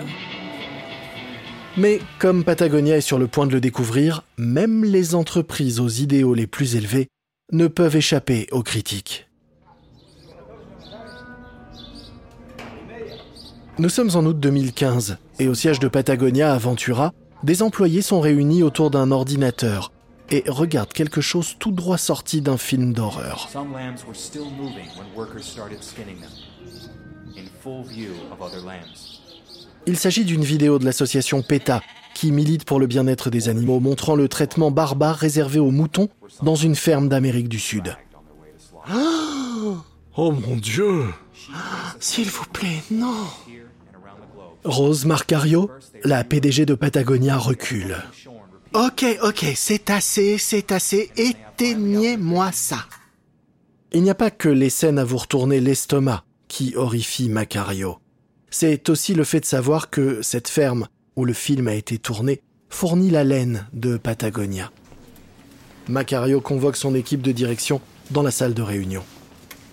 Mais 1.75 1.99
comme 2.19 2.45
Patagonia 2.45 2.95
est 2.95 3.01
sur 3.01 3.19
le 3.19 3.27
point 3.27 3.47
de 3.47 3.51
le 3.53 3.59
découvrir, 3.59 4.23
même 4.37 4.85
les 4.85 5.13
entreprises 5.13 5.81
aux 5.81 5.89
idéaux 5.89 6.35
les 6.35 6.47
plus 6.47 6.77
élevés 6.77 7.09
ne 7.51 7.67
peuvent 7.67 7.97
échapper 7.97 8.47
aux 8.51 8.63
critiques. 8.63 9.28
Nous 13.79 13.87
sommes 13.87 14.09
en 14.15 14.25
août 14.25 14.37
2015 14.37 15.19
et 15.39 15.47
au 15.47 15.53
siège 15.53 15.79
de 15.79 15.87
Patagonia 15.87 16.51
à 16.51 16.57
Ventura, 16.57 17.13
des 17.43 17.63
employés 17.63 18.01
sont 18.01 18.19
réunis 18.19 18.61
autour 18.61 18.91
d'un 18.91 19.09
ordinateur 19.09 19.93
et 20.29 20.43
regardent 20.47 20.91
quelque 20.91 21.21
chose 21.21 21.55
tout 21.59 21.71
droit 21.71 21.97
sorti 21.97 22.41
d'un 22.41 22.57
film 22.57 22.91
d'horreur. 22.91 23.47
Some 23.49 23.71
lambs 23.71 24.05
were 24.05 24.13
still 24.13 24.47
moving 24.59 24.85
when 24.97 25.07
workers 25.15 25.43
started 25.43 25.81
skinning 25.81 26.19
them, 26.19 26.29
in 27.37 27.47
full 27.63 27.83
view 27.83 28.09
of 28.33 28.41
other 28.41 28.61
lambs. 28.61 29.21
Il 29.87 29.95
s'agit 29.95 30.25
d'une 30.25 30.43
vidéo 30.43 30.77
de 30.77 30.83
l'association 30.83 31.41
PETA 31.41 31.81
qui 32.13 32.33
milite 32.33 32.65
pour 32.65 32.81
le 32.81 32.87
bien-être 32.87 33.29
des 33.29 33.47
animaux, 33.47 33.79
montrant 33.79 34.17
le 34.17 34.27
traitement 34.27 34.71
barbare 34.71 35.15
réservé 35.15 35.57
aux 35.57 35.71
moutons 35.71 36.09
dans 36.43 36.55
une 36.55 36.75
ferme 36.75 37.07
d'Amérique 37.07 37.47
du 37.47 37.59
Sud. 37.59 37.95
Oh 40.17 40.31
mon 40.31 40.57
dieu 40.57 41.05
s'il 41.99 42.29
vous 42.29 42.45
plaît, 42.45 42.83
non. 42.91 43.25
Rose 44.63 45.05
Marcario, 45.05 45.69
la 46.03 46.23
PDG 46.23 46.65
de 46.65 46.75
Patagonia, 46.75 47.37
recule. 47.37 47.97
Ok, 48.73 49.05
ok, 49.23 49.45
c'est 49.55 49.89
assez, 49.89 50.37
c'est 50.37 50.71
assez. 50.71 51.09
Éteignez-moi 51.15 52.51
ça. 52.51 52.85
Il 53.91 54.03
n'y 54.03 54.09
a 54.09 54.15
pas 54.15 54.29
que 54.29 54.49
les 54.49 54.69
scènes 54.69 54.99
à 54.99 55.03
vous 55.03 55.17
retourner 55.17 55.59
l'estomac 55.59 56.23
qui 56.47 56.75
horrifient 56.75 57.29
Macario. 57.29 57.97
C'est 58.51 58.89
aussi 58.89 59.13
le 59.13 59.23
fait 59.23 59.39
de 59.39 59.45
savoir 59.45 59.89
que 59.89 60.21
cette 60.21 60.47
ferme 60.47 60.87
où 61.15 61.25
le 61.25 61.33
film 61.33 61.67
a 61.67 61.73
été 61.73 61.97
tourné 61.97 62.41
fournit 62.69 63.09
la 63.09 63.23
laine 63.23 63.67
de 63.73 63.97
Patagonia. 63.97 64.71
Macario 65.87 66.41
convoque 66.41 66.75
son 66.75 66.93
équipe 66.93 67.21
de 67.21 67.31
direction 67.31 67.81
dans 68.11 68.21
la 68.21 68.31
salle 68.31 68.53
de 68.53 68.61
réunion. 68.61 69.03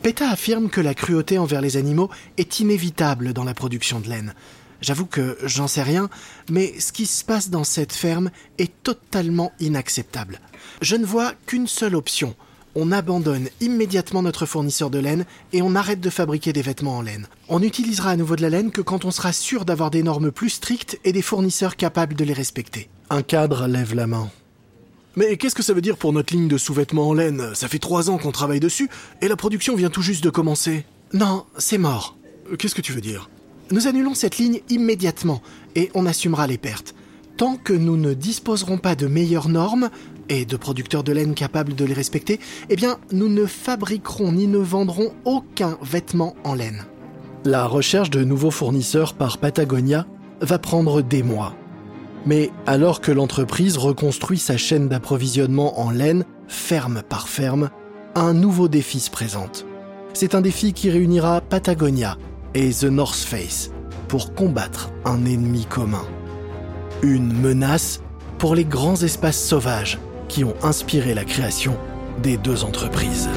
PETA 0.02 0.30
affirme 0.30 0.70
que 0.70 0.80
la 0.80 0.94
cruauté 0.94 1.36
envers 1.36 1.60
les 1.60 1.76
animaux 1.76 2.10
est 2.38 2.60
inévitable 2.60 3.32
dans 3.32 3.44
la 3.44 3.54
production 3.54 4.00
de 4.00 4.08
laine. 4.08 4.34
J'avoue 4.80 5.06
que 5.06 5.38
j'en 5.44 5.68
sais 5.68 5.82
rien, 5.82 6.08
mais 6.50 6.78
ce 6.78 6.92
qui 6.92 7.06
se 7.06 7.24
passe 7.24 7.50
dans 7.50 7.64
cette 7.64 7.92
ferme 7.92 8.30
est 8.58 8.72
totalement 8.82 9.52
inacceptable. 9.60 10.40
Je 10.82 10.96
ne 10.96 11.04
vois 11.06 11.32
qu'une 11.46 11.66
seule 11.66 11.94
option. 11.94 12.34
On 12.78 12.92
abandonne 12.92 13.48
immédiatement 13.62 14.20
notre 14.22 14.44
fournisseur 14.44 14.90
de 14.90 14.98
laine 14.98 15.24
et 15.54 15.62
on 15.62 15.74
arrête 15.74 16.00
de 16.00 16.10
fabriquer 16.10 16.52
des 16.52 16.60
vêtements 16.60 16.98
en 16.98 17.02
laine. 17.02 17.26
On 17.48 17.60
n'utilisera 17.60 18.10
à 18.10 18.16
nouveau 18.16 18.36
de 18.36 18.42
la 18.42 18.50
laine 18.50 18.70
que 18.70 18.82
quand 18.82 19.06
on 19.06 19.10
sera 19.10 19.32
sûr 19.32 19.64
d'avoir 19.64 19.90
des 19.90 20.02
normes 20.02 20.30
plus 20.30 20.50
strictes 20.50 21.00
et 21.04 21.12
des 21.12 21.22
fournisseurs 21.22 21.76
capables 21.76 22.14
de 22.14 22.24
les 22.24 22.34
respecter. 22.34 22.90
Un 23.08 23.22
cadre 23.22 23.66
lève 23.66 23.94
la 23.94 24.06
main. 24.06 24.30
Mais 25.16 25.38
qu'est-ce 25.38 25.54
que 25.54 25.62
ça 25.62 25.72
veut 25.72 25.80
dire 25.80 25.96
pour 25.96 26.12
notre 26.12 26.34
ligne 26.34 26.48
de 26.48 26.58
sous-vêtements 26.58 27.08
en 27.08 27.14
laine? 27.14 27.54
Ça 27.54 27.68
fait 27.68 27.78
trois 27.78 28.10
ans 28.10 28.18
qu'on 28.18 28.32
travaille 28.32 28.60
dessus 28.60 28.90
et 29.22 29.28
la 29.28 29.36
production 29.36 29.74
vient 29.74 29.88
tout 29.88 30.02
juste 30.02 30.22
de 30.22 30.28
commencer. 30.28 30.84
Non, 31.14 31.46
c'est 31.56 31.78
mort. 31.78 32.16
Euh, 32.52 32.56
Qu'est-ce 32.56 32.74
que 32.74 32.82
tu 32.82 32.92
veux 32.92 33.00
dire? 33.00 33.30
Nous 33.72 33.88
annulons 33.88 34.14
cette 34.14 34.38
ligne 34.38 34.60
immédiatement 34.68 35.42
et 35.74 35.90
on 35.94 36.06
assumera 36.06 36.46
les 36.46 36.58
pertes. 36.58 36.94
Tant 37.36 37.56
que 37.56 37.72
nous 37.72 37.96
ne 37.96 38.14
disposerons 38.14 38.78
pas 38.78 38.94
de 38.94 39.08
meilleures 39.08 39.48
normes 39.48 39.90
et 40.28 40.44
de 40.44 40.56
producteurs 40.56 41.02
de 41.02 41.12
laine 41.12 41.34
capables 41.34 41.74
de 41.74 41.84
les 41.84 41.92
respecter, 41.92 42.38
eh 42.70 42.76
bien, 42.76 42.98
nous 43.10 43.28
ne 43.28 43.44
fabriquerons 43.44 44.32
ni 44.32 44.46
ne 44.46 44.58
vendrons 44.58 45.12
aucun 45.24 45.78
vêtement 45.82 46.36
en 46.44 46.54
laine. 46.54 46.84
La 47.44 47.66
recherche 47.66 48.10
de 48.10 48.22
nouveaux 48.22 48.52
fournisseurs 48.52 49.14
par 49.14 49.38
Patagonia 49.38 50.06
va 50.40 50.58
prendre 50.58 51.02
des 51.02 51.24
mois. 51.24 51.54
Mais 52.24 52.50
alors 52.66 53.00
que 53.00 53.12
l'entreprise 53.12 53.78
reconstruit 53.78 54.38
sa 54.38 54.56
chaîne 54.56 54.88
d'approvisionnement 54.88 55.80
en 55.80 55.90
laine, 55.90 56.24
ferme 56.46 57.02
par 57.08 57.28
ferme, 57.28 57.70
un 58.14 58.32
nouveau 58.32 58.68
défi 58.68 59.00
se 59.00 59.10
présente. 59.10 59.66
C'est 60.12 60.34
un 60.34 60.40
défi 60.40 60.72
qui 60.72 60.88
réunira 60.88 61.40
Patagonia 61.40 62.16
et 62.56 62.70
The 62.70 62.84
North 62.84 63.18
Face 63.18 63.70
pour 64.08 64.34
combattre 64.34 64.90
un 65.04 65.26
ennemi 65.26 65.66
commun. 65.66 66.06
Une 67.02 67.30
menace 67.34 68.00
pour 68.38 68.54
les 68.54 68.64
grands 68.64 68.96
espaces 69.02 69.38
sauvages 69.38 69.98
qui 70.28 70.42
ont 70.42 70.54
inspiré 70.62 71.12
la 71.12 71.24
création 71.24 71.76
des 72.22 72.38
deux 72.38 72.64
entreprises. 72.64 73.28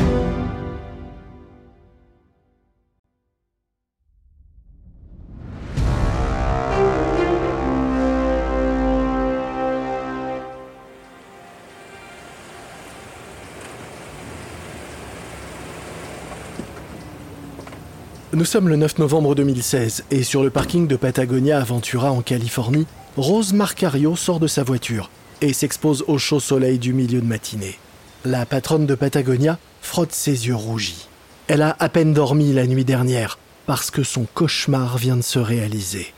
Nous 18.39 18.45
sommes 18.45 18.69
le 18.69 18.77
9 18.77 18.99
novembre 18.99 19.35
2016 19.35 20.05
et 20.11 20.23
sur 20.23 20.43
le 20.43 20.49
parking 20.49 20.87
de 20.87 20.95
Patagonia 20.95 21.59
à 21.59 21.63
Ventura 21.65 22.13
en 22.13 22.21
Californie, 22.21 22.87
Rose 23.17 23.51
Marcario 23.51 24.15
sort 24.15 24.39
de 24.39 24.47
sa 24.47 24.63
voiture 24.63 25.11
et 25.41 25.51
s'expose 25.51 26.05
au 26.07 26.17
chaud 26.17 26.39
soleil 26.39 26.79
du 26.79 26.93
milieu 26.93 27.19
de 27.19 27.25
matinée. 27.25 27.77
La 28.23 28.45
patronne 28.45 28.85
de 28.85 28.95
Patagonia 28.95 29.59
frotte 29.81 30.13
ses 30.13 30.47
yeux 30.47 30.55
rougis. 30.55 31.09
Elle 31.49 31.61
a 31.61 31.75
à 31.79 31.89
peine 31.89 32.13
dormi 32.13 32.53
la 32.53 32.65
nuit 32.65 32.85
dernière 32.85 33.39
parce 33.65 33.91
que 33.91 34.03
son 34.03 34.23
cauchemar 34.23 34.97
vient 34.97 35.17
de 35.17 35.21
se 35.21 35.39
réaliser. 35.39 36.13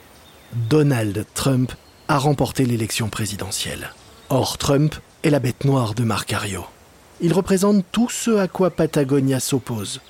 Donald 0.70 1.26
Trump 1.34 1.72
a 2.08 2.20
remporté 2.20 2.66
l'élection 2.66 3.10
présidentielle. 3.10 3.96
Or, 4.30 4.60
Trump 4.60 4.94
est 5.24 5.32
la 5.32 5.40
bête 5.40 5.66
noire 5.66 5.96
de 5.96 6.04
Marcario. 6.04 6.66
Il 7.20 7.34
représente 7.34 7.84
tout 7.92 8.12
ce 8.12 8.38
à 8.38 8.48
quoi 8.48 8.70
Patagonia 8.70 9.40
s'oppose. 9.40 10.02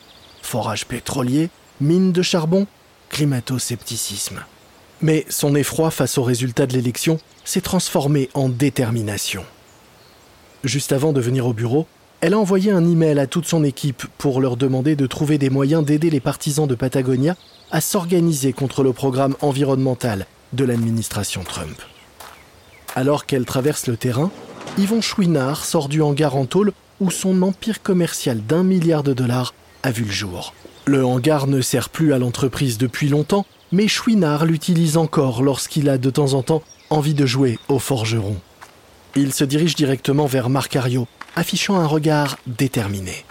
Forage 0.42 0.86
pétrolier, 0.88 1.50
mines 1.82 2.12
de 2.12 2.22
charbon, 2.22 2.68
climato-scepticisme. 3.10 4.40
Mais 5.02 5.26
son 5.30 5.56
effroi 5.56 5.92
face 5.92 6.18
aux 6.18 6.24
résultats 6.24 6.68
de 6.68 6.74
l'élection 6.74 7.20
s'est 7.44 7.62
transformé 7.62 8.30
en 8.34 8.50
détermination. 8.50 9.44
Juste 10.64 10.92
avant 10.92 11.12
de 11.12 11.20
venir 11.20 11.48
au 11.48 11.54
bureau, 11.54 11.88
elle 12.22 12.36
a 12.36 12.40
envoyé 12.40 12.72
un 12.72 12.88
email 12.88 13.18
à 13.18 13.26
toute 13.26 13.48
son 13.48 13.64
équipe 13.64 14.06
pour 14.20 14.42
leur 14.42 14.56
demander 14.56 14.96
de 14.96 15.08
trouver 15.08 15.40
des 15.40 15.50
moyens 15.50 15.84
d'aider 15.84 16.12
les 16.12 16.20
partisans 16.20 16.68
de 16.68 16.76
Patagonia 16.76 17.36
à 17.72 17.82
s'organiser 17.82 18.54
contre 18.54 18.84
le 18.84 18.94
programme 18.94 19.36
environnemental 19.42 20.28
de 20.54 20.64
l'administration 20.64 21.44
Trump. 21.44 21.82
Alors 22.96 23.26
qu'elle 23.26 23.46
traverse 23.46 23.88
le 23.88 23.98
terrain, 23.98 24.30
Yvon 24.78 25.02
Chouinard 25.02 25.66
sort 25.66 25.90
du 25.90 26.02
hangar 26.02 26.36
en 26.36 26.46
tôle 26.46 26.74
où 27.00 27.10
son 27.10 27.42
empire 27.42 27.82
commercial 27.82 28.40
d'un 28.46 28.64
milliard 28.64 29.02
de 29.02 29.14
dollars 29.14 29.56
a 29.82 29.90
vu 29.90 30.04
le 30.04 30.12
jour. 30.12 30.54
Le 30.86 31.06
hangar 31.06 31.48
ne 31.48 31.62
sert 31.62 31.90
plus 31.90 32.14
à 32.14 32.18
l'entreprise 32.18 32.78
depuis 32.78 33.08
longtemps, 33.08 33.46
mais 33.72 33.88
Chouinard 33.88 34.46
l'utilise 34.46 34.98
encore 34.98 35.44
lorsqu'il 35.44 35.90
a 35.90 35.98
de 35.98 36.10
temps 36.10 36.34
en 36.34 36.42
temps 36.42 36.64
envie 36.90 37.14
de 37.14 37.26
jouer 37.26 37.60
au 37.70 37.80
forgeron. 37.80 38.38
Il 39.16 39.34
se 39.34 39.44
dirige 39.44 39.76
directement 39.76 40.26
vers 40.26 40.50
Marcario, 40.50 41.08
affichant 41.36 41.76
un 41.76 41.86
regard 41.86 42.38
déterminé. 42.48 43.26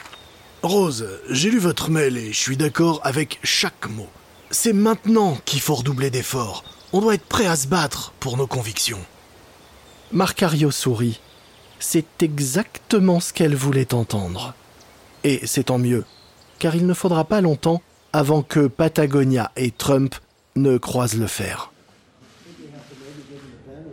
Rose, 0.62 1.08
j'ai 1.30 1.50
lu 1.50 1.58
votre 1.58 1.90
mail 1.90 2.16
et 2.16 2.32
je 2.32 2.38
suis 2.38 2.56
d'accord 2.56 3.00
avec 3.02 3.38
chaque 3.42 3.88
mot. 3.88 4.08
C'est 4.50 4.72
maintenant 4.72 5.38
qu'il 5.44 5.60
faut 5.60 5.74
redoubler 5.74 6.10
d'efforts. 6.10 6.64
On 6.92 7.00
doit 7.00 7.14
être 7.14 7.26
prêt 7.26 7.46
à 7.46 7.56
se 7.56 7.66
battre 7.66 8.12
pour 8.20 8.36
nos 8.36 8.46
convictions. 8.46 9.00
Marcario 10.12 10.70
sourit. 10.70 11.20
C'est 11.78 12.22
exactement 12.22 13.20
ce 13.20 13.32
qu'elle 13.32 13.54
voulait 13.54 13.94
entendre. 13.94 14.54
Et 15.24 15.40
c'est 15.46 15.64
tant 15.64 15.78
mieux, 15.78 16.04
car 16.60 16.76
il 16.76 16.86
ne 16.86 16.94
faudra 16.94 17.24
pas 17.24 17.40
longtemps 17.40 17.82
avant 18.12 18.42
que 18.42 18.68
Patagonia 18.68 19.50
et 19.56 19.72
Trump 19.72 20.14
ne 20.54 20.78
croisent 20.78 21.18
le 21.18 21.26
fer. 21.26 21.72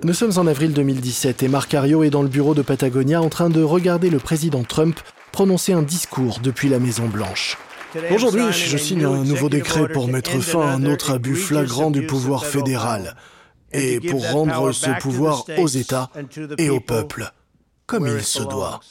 Nous 0.03 0.13
sommes 0.13 0.37
en 0.37 0.45
avril 0.45 0.73
2017 0.73 1.41
et 1.41 1.47
Marcario 1.47 2.03
est 2.03 2.11
dans 2.11 2.21
le 2.21 2.27
bureau 2.27 2.53
de 2.53 2.61
Patagonia 2.61 3.19
en 3.19 3.29
train 3.29 3.49
de 3.49 3.63
regarder 3.63 4.11
le 4.11 4.19
président 4.19 4.63
Trump 4.63 4.99
prononcer 5.31 5.73
un 5.73 5.81
discours 5.81 6.39
depuis 6.43 6.69
la 6.69 6.77
Maison 6.77 7.07
Blanche. 7.07 7.57
Aujourd'hui, 8.11 8.51
je 8.51 8.77
signe 8.77 9.05
un 9.05 9.23
nouveau 9.23 9.49
décret 9.49 9.87
pour 9.87 10.07
mettre 10.07 10.39
fin 10.39 10.61
à 10.61 10.73
un 10.73 10.85
autre 10.85 11.11
abus 11.11 11.35
flagrant 11.35 11.89
du 11.89 12.05
pouvoir 12.05 12.45
fédéral 12.45 13.15
et 13.71 13.99
pour 13.99 14.29
rendre 14.29 14.71
ce 14.71 14.89
pouvoir 14.99 15.45
aux 15.57 15.67
États 15.67 16.09
et 16.57 16.69
au 16.69 16.79
peuple, 16.79 17.31
comme 17.85 18.07
il 18.07 18.23
se 18.23 18.43
doit. 18.43 18.81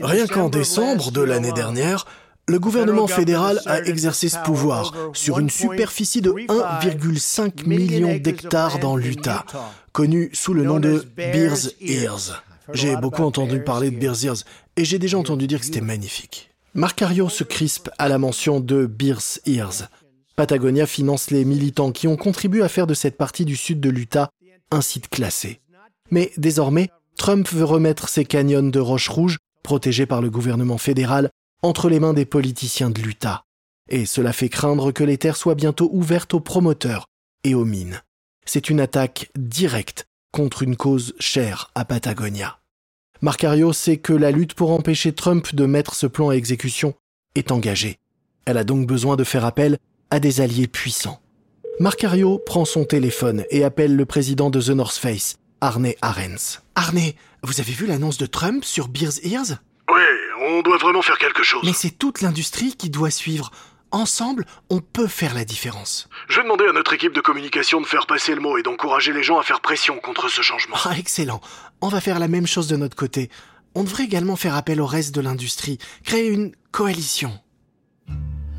Rien 0.00 0.26
qu'en 0.26 0.48
décembre 0.48 1.10
de 1.10 1.22
l'année 1.22 1.52
dernière, 1.52 2.06
le 2.48 2.58
gouvernement 2.58 3.06
fédéral 3.06 3.60
a 3.66 3.82
exercé 3.82 4.28
ce 4.28 4.38
pouvoir 4.38 4.92
sur 5.12 5.38
une 5.38 5.50
superficie 5.50 6.22
de 6.22 6.30
1,5 6.30 7.66
million 7.66 8.16
d'hectares 8.16 8.78
dans 8.78 8.96
l'Utah, 8.96 9.44
connu 9.92 10.30
sous 10.32 10.54
le 10.54 10.64
nom 10.64 10.80
de 10.80 11.04
Bears 11.16 11.68
Ears. 11.80 12.42
J'ai 12.72 12.96
beaucoup 12.96 13.22
entendu 13.22 13.62
parler 13.62 13.90
de 13.90 13.98
Bears 13.98 14.24
Ears 14.24 14.44
et 14.76 14.84
j'ai 14.84 14.98
déjà 14.98 15.18
entendu 15.18 15.46
dire 15.46 15.60
que 15.60 15.66
c'était 15.66 15.80
magnifique. 15.80 16.50
Marcario 16.74 17.28
se 17.28 17.44
crispe 17.44 17.90
à 17.98 18.08
la 18.08 18.18
mention 18.18 18.60
de 18.60 18.86
Bears 18.86 19.38
Ears. 19.46 19.88
Patagonia 20.36 20.86
finance 20.86 21.30
les 21.30 21.44
militants 21.44 21.92
qui 21.92 22.08
ont 22.08 22.16
contribué 22.16 22.62
à 22.62 22.68
faire 22.68 22.86
de 22.86 22.94
cette 22.94 23.16
partie 23.16 23.44
du 23.44 23.56
sud 23.56 23.80
de 23.80 23.90
l'Utah 23.90 24.30
un 24.70 24.80
site 24.80 25.08
classé. 25.08 25.60
Mais 26.10 26.30
désormais, 26.36 26.90
Trump 27.16 27.48
veut 27.50 27.64
remettre 27.64 28.08
ces 28.08 28.24
canyons 28.24 28.62
de 28.62 28.78
roches 28.78 29.08
rouges, 29.08 29.38
protégés 29.62 30.06
par 30.06 30.22
le 30.22 30.30
gouvernement 30.30 30.78
fédéral, 30.78 31.30
entre 31.62 31.88
les 31.88 32.00
mains 32.00 32.14
des 32.14 32.24
politiciens 32.24 32.90
de 32.90 33.00
l'Utah. 33.00 33.42
Et 33.88 34.06
cela 34.06 34.32
fait 34.32 34.48
craindre 34.48 34.92
que 34.92 35.04
les 35.04 35.18
terres 35.18 35.36
soient 35.36 35.54
bientôt 35.54 35.88
ouvertes 35.92 36.34
aux 36.34 36.40
promoteurs 36.40 37.06
et 37.44 37.54
aux 37.54 37.64
mines. 37.64 38.02
C'est 38.44 38.70
une 38.70 38.80
attaque 38.80 39.30
directe 39.36 40.06
contre 40.32 40.62
une 40.62 40.76
cause 40.76 41.14
chère 41.18 41.70
à 41.74 41.84
Patagonia. 41.84 42.58
Marcario 43.20 43.72
sait 43.72 43.96
que 43.96 44.12
la 44.12 44.30
lutte 44.30 44.54
pour 44.54 44.70
empêcher 44.70 45.12
Trump 45.12 45.54
de 45.54 45.66
mettre 45.66 45.94
ce 45.94 46.06
plan 46.06 46.28
à 46.28 46.34
exécution 46.34 46.94
est 47.34 47.50
engagée. 47.50 47.98
Elle 48.44 48.58
a 48.58 48.64
donc 48.64 48.86
besoin 48.86 49.16
de 49.16 49.24
faire 49.24 49.44
appel 49.44 49.78
à 50.10 50.20
des 50.20 50.40
alliés 50.40 50.68
puissants. 50.68 51.20
Marcario 51.80 52.38
prend 52.38 52.64
son 52.64 52.84
téléphone 52.84 53.44
et 53.50 53.64
appelle 53.64 53.96
le 53.96 54.06
président 54.06 54.50
de 54.50 54.60
The 54.60 54.70
North 54.70 54.96
Face, 54.96 55.38
Arne 55.60 55.92
Arens. 56.02 56.62
Arne, 56.74 57.12
vous 57.42 57.60
avez 57.60 57.72
vu 57.72 57.86
l'annonce 57.86 58.18
de 58.18 58.26
Trump 58.26 58.64
sur 58.64 58.88
Beers 58.88 59.24
Ears? 59.24 59.58
Oui, 59.88 60.02
on 60.40 60.62
doit 60.62 60.78
vraiment 60.78 61.02
faire 61.02 61.18
quelque 61.18 61.42
chose. 61.42 61.62
Mais 61.64 61.72
c'est 61.72 61.90
toute 61.90 62.20
l'industrie 62.20 62.74
qui 62.76 62.90
doit 62.90 63.10
suivre. 63.10 63.50
Ensemble, 63.90 64.44
on 64.68 64.80
peut 64.80 65.06
faire 65.06 65.34
la 65.34 65.44
différence. 65.44 66.08
Je 66.28 66.36
vais 66.36 66.42
demander 66.42 66.66
à 66.68 66.72
notre 66.72 66.92
équipe 66.92 67.14
de 67.14 67.22
communication 67.22 67.80
de 67.80 67.86
faire 67.86 68.06
passer 68.06 68.34
le 68.34 68.40
mot 68.40 68.58
et 68.58 68.62
d'encourager 68.62 69.14
les 69.14 69.22
gens 69.22 69.38
à 69.38 69.42
faire 69.42 69.60
pression 69.60 69.98
contre 69.98 70.28
ce 70.28 70.42
changement. 70.42 70.76
Ah, 70.84 70.94
excellent. 70.98 71.40
On 71.80 71.88
va 71.88 72.00
faire 72.00 72.18
la 72.18 72.28
même 72.28 72.46
chose 72.46 72.68
de 72.68 72.76
notre 72.76 72.96
côté. 72.96 73.30
On 73.74 73.84
devrait 73.84 74.04
également 74.04 74.36
faire 74.36 74.54
appel 74.54 74.80
au 74.80 74.86
reste 74.86 75.14
de 75.14 75.20
l'industrie, 75.20 75.78
créer 76.04 76.28
une 76.28 76.52
coalition. 76.70 77.32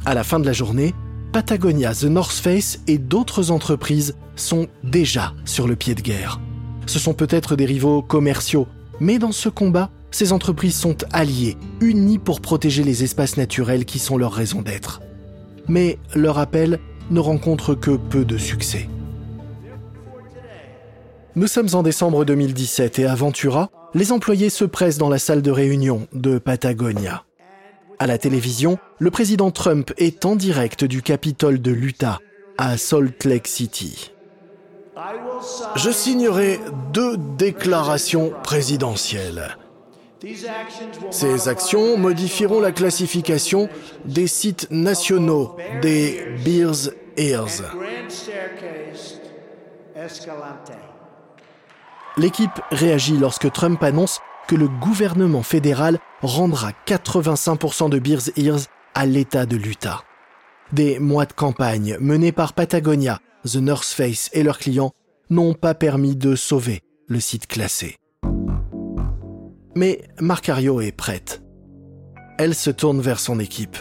À 0.05 0.15
la 0.15 0.23
fin 0.23 0.39
de 0.39 0.45
la 0.45 0.53
journée, 0.53 0.95
Patagonia, 1.31 1.93
The 1.93 2.05
North 2.05 2.31
Face 2.33 2.79
et 2.87 2.97
d'autres 2.97 3.51
entreprises 3.51 4.17
sont 4.35 4.67
déjà 4.83 5.33
sur 5.45 5.67
le 5.67 5.75
pied 5.75 5.93
de 5.93 6.01
guerre. 6.01 6.39
Ce 6.87 6.97
sont 6.97 7.13
peut-être 7.13 7.55
des 7.55 7.65
rivaux 7.65 8.01
commerciaux, 8.01 8.67
mais 8.99 9.19
dans 9.19 9.31
ce 9.31 9.47
combat, 9.47 9.91
ces 10.11 10.33
entreprises 10.33 10.75
sont 10.75 10.97
alliées, 11.11 11.57
unies 11.81 12.19
pour 12.19 12.41
protéger 12.41 12.83
les 12.83 13.03
espaces 13.03 13.37
naturels 13.37 13.85
qui 13.85 13.99
sont 13.99 14.17
leur 14.17 14.33
raison 14.33 14.61
d'être. 14.61 15.01
Mais 15.67 15.97
leur 16.15 16.39
appel 16.39 16.79
ne 17.11 17.19
rencontre 17.19 17.75
que 17.75 17.91
peu 17.91 18.25
de 18.25 18.37
succès. 18.37 18.89
Nous 21.35 21.47
sommes 21.47 21.69
en 21.73 21.83
décembre 21.83 22.25
2017 22.25 22.99
et 22.99 23.05
à 23.05 23.15
Ventura, 23.15 23.69
les 23.93 24.11
employés 24.11 24.49
se 24.49 24.65
pressent 24.65 24.97
dans 24.97 25.09
la 25.09 25.19
salle 25.19 25.41
de 25.41 25.51
réunion 25.51 26.07
de 26.13 26.37
Patagonia. 26.37 27.23
À 27.99 28.07
la 28.07 28.17
télévision, 28.17 28.77
le 28.97 29.11
président 29.11 29.51
Trump 29.51 29.91
est 29.97 30.25
en 30.25 30.35
direct 30.35 30.85
du 30.85 31.01
Capitole 31.01 31.61
de 31.61 31.71
l'Utah, 31.71 32.19
à 32.57 32.77
Salt 32.77 33.25
Lake 33.25 33.47
City. 33.47 34.11
Je 35.75 35.89
signerai 35.91 36.59
deux 36.93 37.17
déclarations 37.37 38.33
présidentielles. 38.43 39.57
Ces 41.11 41.47
actions 41.47 41.97
modifieront 41.97 42.59
la 42.59 42.71
classification 42.71 43.69
des 44.05 44.27
sites 44.27 44.67
nationaux 44.69 45.55
des 45.81 46.25
Beers 46.43 46.91
Ears. 47.17 47.75
L'équipe 52.17 52.59
réagit 52.71 53.17
lorsque 53.17 53.51
Trump 53.51 53.81
annonce 53.81 54.19
que 54.47 54.55
le 54.55 54.67
gouvernement 54.67 55.43
fédéral 55.43 55.99
rendra 56.21 56.71
85% 56.85 57.89
de 57.89 57.99
Beers 57.99 58.31
Ears 58.35 58.61
à 58.95 59.05
l'État 59.05 59.45
de 59.45 59.55
l'Utah. 59.55 60.03
Des 60.73 60.99
mois 60.99 61.25
de 61.25 61.33
campagne 61.33 61.97
menés 61.99 62.31
par 62.31 62.53
Patagonia, 62.53 63.19
The 63.45 63.55
North 63.55 63.85
Face 63.85 64.29
et 64.33 64.43
leurs 64.43 64.57
clients 64.57 64.91
n'ont 65.29 65.53
pas 65.53 65.75
permis 65.75 66.15
de 66.15 66.35
sauver 66.35 66.81
le 67.07 67.19
site 67.19 67.47
classé. 67.47 67.98
Mais 69.75 70.01
Marcario 70.19 70.81
est 70.81 70.91
prête. 70.91 71.41
Elle 72.37 72.55
se 72.55 72.69
tourne 72.69 73.01
vers 73.01 73.19
son 73.19 73.39
équipe. 73.39 73.77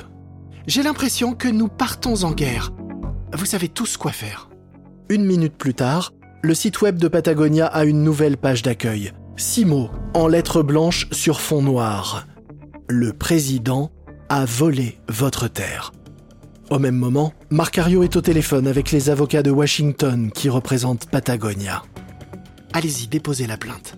J'ai 0.66 0.82
l'impression 0.82 1.34
que 1.34 1.48
nous 1.48 1.68
partons 1.68 2.24
en 2.24 2.32
guerre. 2.32 2.72
Vous 3.32 3.46
savez 3.46 3.68
tous 3.68 3.96
quoi 3.96 4.12
faire. 4.12 4.50
Une 5.08 5.24
minute 5.24 5.56
plus 5.56 5.74
tard, 5.74 6.12
le 6.42 6.54
site 6.54 6.82
web 6.82 6.98
de 6.98 7.08
Patagonia 7.08 7.66
a 7.66 7.84
une 7.84 8.02
nouvelle 8.02 8.36
page 8.36 8.62
d'accueil. 8.62 9.12
Six 9.36 9.64
mots 9.64 9.90
en 10.14 10.28
lettres 10.28 10.62
blanches 10.62 11.08
sur 11.12 11.40
fond 11.40 11.62
noir. 11.62 12.26
Le 12.88 13.12
président 13.12 13.90
a 14.28 14.44
volé 14.44 14.98
votre 15.08 15.48
terre. 15.48 15.92
Au 16.70 16.78
même 16.78 16.96
moment, 16.96 17.32
Marcario 17.50 18.02
est 18.02 18.16
au 18.16 18.20
téléphone 18.20 18.66
avec 18.66 18.90
les 18.92 19.08
avocats 19.08 19.42
de 19.42 19.50
Washington 19.50 20.30
qui 20.30 20.50
représentent 20.50 21.08
Patagonia. 21.10 21.82
Allez-y, 22.74 23.06
déposez 23.06 23.46
la 23.46 23.56
plainte. 23.56 23.96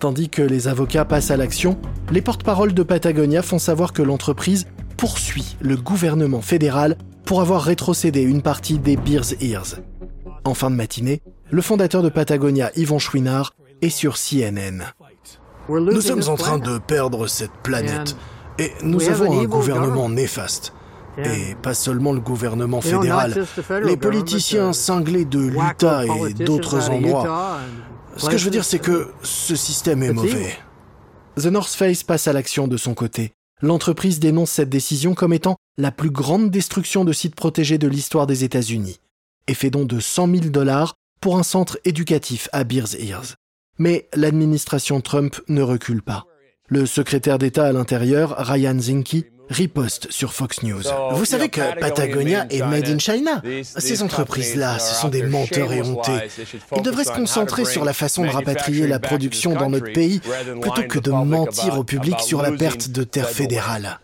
Tandis 0.00 0.28
que 0.28 0.42
les 0.42 0.68
avocats 0.68 1.04
passent 1.04 1.32
à 1.32 1.36
l'action, 1.36 1.76
les 2.12 2.22
porte-paroles 2.22 2.72
de 2.72 2.82
Patagonia 2.84 3.42
font 3.42 3.58
savoir 3.58 3.92
que 3.92 4.02
l'entreprise 4.02 4.66
poursuit 4.96 5.56
le 5.60 5.76
gouvernement 5.76 6.40
fédéral 6.40 6.96
pour 7.24 7.40
avoir 7.40 7.62
rétrocédé 7.62 8.22
une 8.22 8.42
partie 8.42 8.78
des 8.78 8.96
Beers 8.96 9.34
Ears. 9.40 9.80
En 10.44 10.54
fin 10.54 10.70
de 10.70 10.76
matinée, 10.76 11.20
le 11.50 11.62
fondateur 11.62 12.02
de 12.02 12.08
Patagonia, 12.10 12.70
Yvon 12.76 12.98
Chouinard, 13.00 13.54
est 13.82 13.90
sur 13.90 14.16
CNN. 14.16 14.84
Nous 15.68 16.00
sommes 16.00 16.28
en 16.28 16.36
train 16.36 16.58
de 16.58 16.78
perdre 16.78 17.26
cette 17.26 17.52
planète 17.62 18.16
et 18.58 18.70
nous 18.82 19.08
avons 19.08 19.40
un 19.40 19.44
gouvernement 19.44 20.08
néfaste. 20.08 20.74
Et 21.18 21.56
pas 21.60 21.74
seulement 21.74 22.12
le 22.12 22.20
gouvernement 22.20 22.80
fédéral. 22.80 23.44
Les 23.82 23.96
politiciens 23.96 24.72
cinglés 24.72 25.24
de 25.24 25.40
l'Utah 25.40 26.04
et 26.04 26.34
d'autres 26.34 26.90
endroits. 26.90 27.58
Ce 28.18 28.28
que 28.28 28.36
je 28.36 28.44
veux 28.44 28.50
dire, 28.50 28.64
c'est 28.64 28.78
que 28.78 29.08
ce 29.22 29.56
système 29.56 30.02
est 30.02 30.12
mauvais. 30.12 30.56
The 31.36 31.46
North 31.46 31.72
Face 31.72 32.02
passe 32.02 32.26
à 32.26 32.32
l'action 32.32 32.66
de 32.66 32.76
son 32.76 32.94
côté. 32.94 33.32
L'entreprise 33.62 34.20
dénonce 34.20 34.50
cette 34.50 34.68
décision 34.68 35.14
comme 35.14 35.32
étant 35.32 35.56
la 35.78 35.90
plus 35.90 36.10
grande 36.10 36.50
destruction 36.50 37.04
de 37.04 37.12
sites 37.12 37.34
protégés 37.34 37.78
de 37.78 37.88
l'histoire 37.88 38.26
des 38.26 38.44
États-Unis 38.44 39.00
et 39.46 39.54
fait 39.54 39.70
don 39.70 39.84
de 39.84 39.98
100 40.00 40.28
000 40.30 40.38
dollars 40.46 40.94
pour 41.20 41.38
un 41.38 41.42
centre 41.42 41.78
éducatif 41.84 42.48
à 42.52 42.64
Bears 42.64 42.94
Ears. 42.98 43.34
Mais 43.78 44.08
l'administration 44.14 45.00
Trump 45.00 45.40
ne 45.48 45.62
recule 45.62 46.02
pas. 46.02 46.26
Le 46.68 46.86
secrétaire 46.86 47.38
d'État 47.38 47.66
à 47.66 47.72
l'intérieur, 47.72 48.34
Ryan 48.38 48.78
Zinke, 48.78 49.24
riposte 49.48 50.10
sur 50.10 50.32
Fox 50.32 50.62
News. 50.62 50.82
Vous 51.12 51.24
savez 51.24 51.48
que 51.48 51.78
Patagonia 51.78 52.46
est 52.50 52.62
made 52.62 52.88
in 52.88 52.98
China. 52.98 53.42
Ces 53.62 54.02
entreprises-là, 54.02 54.78
ce 54.78 54.94
sont 54.94 55.08
des 55.08 55.22
menteurs 55.22 55.72
et 55.72 55.82
hontés. 55.82 56.28
Ils 56.76 56.82
devraient 56.82 57.04
se 57.04 57.12
concentrer 57.12 57.64
sur 57.64 57.84
la 57.84 57.92
façon 57.92 58.24
de 58.24 58.30
rapatrier 58.30 58.86
la 58.86 58.98
production 58.98 59.54
dans 59.54 59.70
notre 59.70 59.92
pays 59.92 60.20
plutôt 60.60 60.82
que 60.88 60.98
de 60.98 61.10
mentir 61.10 61.78
au 61.78 61.84
public 61.84 62.20
sur 62.20 62.42
la 62.42 62.52
perte 62.52 62.90
de 62.90 63.04
terres 63.04 63.30
fédérales. 63.30 64.00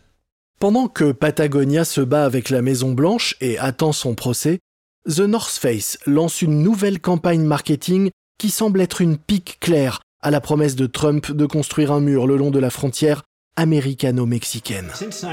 Pendant 0.60 0.88
que 0.88 1.12
Patagonia 1.12 1.84
se 1.84 2.00
bat 2.00 2.24
avec 2.24 2.48
la 2.48 2.62
Maison 2.62 2.92
Blanche 2.92 3.36
et 3.40 3.58
attend 3.58 3.92
son 3.92 4.14
procès, 4.14 4.60
The 5.06 5.20
North 5.20 5.58
Face 5.58 5.98
lance 6.06 6.40
une 6.40 6.62
nouvelle 6.62 7.00
campagne 7.00 7.42
marketing 7.42 8.10
qui 8.38 8.50
semble 8.50 8.80
être 8.80 9.02
une 9.02 9.18
pique 9.18 9.58
claire 9.60 10.00
à 10.22 10.30
la 10.30 10.40
promesse 10.40 10.74
de 10.74 10.86
Trump 10.86 11.30
de 11.30 11.44
construire 11.44 11.92
un 11.92 12.00
mur 12.00 12.26
le 12.26 12.36
long 12.36 12.50
de 12.50 12.58
la 12.58 12.70
frontière 12.70 13.22
américano-mexicaine. 13.56 14.88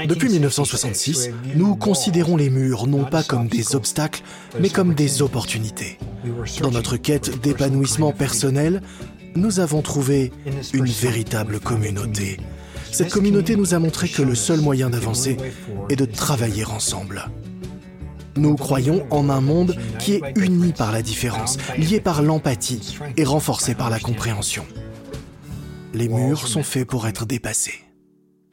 Depuis 0.06 0.28
1966, 0.28 1.30
nous 1.56 1.74
considérons 1.76 2.36
les 2.36 2.50
murs 2.50 2.86
non 2.86 3.04
pas 3.04 3.22
comme 3.22 3.48
des 3.48 3.74
obstacles, 3.74 4.22
mais 4.60 4.70
comme 4.70 4.94
des 4.94 5.22
opportunités. 5.22 5.98
Dans 6.60 6.70
notre 6.70 6.96
quête 6.96 7.40
d'épanouissement 7.40 8.12
personnel, 8.12 8.80
nous 9.34 9.60
avons 9.60 9.82
trouvé 9.82 10.32
une 10.72 10.86
véritable 10.86 11.58
communauté. 11.58 12.38
Cette 12.92 13.10
communauté 13.10 13.56
nous 13.56 13.74
a 13.74 13.78
montré 13.78 14.08
que 14.08 14.22
le 14.22 14.34
seul 14.34 14.60
moyen 14.60 14.90
d'avancer 14.90 15.36
est 15.88 15.96
de 15.96 16.04
travailler 16.04 16.64
ensemble. 16.64 17.24
Nous 18.36 18.54
croyons 18.56 19.06
en 19.10 19.28
un 19.30 19.40
monde 19.40 19.76
qui 19.98 20.14
est 20.14 20.22
uni 20.36 20.72
par 20.72 20.92
la 20.92 21.02
différence, 21.02 21.58
lié 21.76 22.00
par 22.00 22.22
l'empathie 22.22 22.98
et 23.16 23.24
renforcé 23.24 23.74
par 23.74 23.90
la 23.90 23.98
compréhension. 23.98 24.64
Les 25.92 26.08
murs 26.08 26.46
sont 26.46 26.62
faits 26.62 26.86
pour 26.86 27.06
être 27.06 27.26
dépassés. 27.26 27.91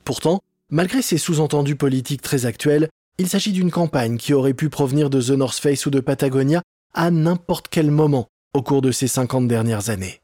Pourtant, 0.09 0.41
malgré 0.71 1.03
ces 1.03 1.19
sous-entendus 1.19 1.75
politiques 1.75 2.23
très 2.23 2.47
actuels, 2.47 2.89
il 3.19 3.29
s'agit 3.29 3.51
d'une 3.51 3.69
campagne 3.69 4.17
qui 4.17 4.33
aurait 4.33 4.55
pu 4.55 4.67
provenir 4.67 5.11
de 5.11 5.21
The 5.21 5.37
North 5.37 5.59
Face 5.59 5.85
ou 5.85 5.91
de 5.91 5.99
Patagonia 5.99 6.63
à 6.95 7.11
n'importe 7.11 7.67
quel 7.69 7.91
moment 7.91 8.25
au 8.55 8.63
cours 8.63 8.81
de 8.81 8.91
ces 8.91 9.07
50 9.07 9.47
dernières 9.47 9.91
années. 9.91 10.21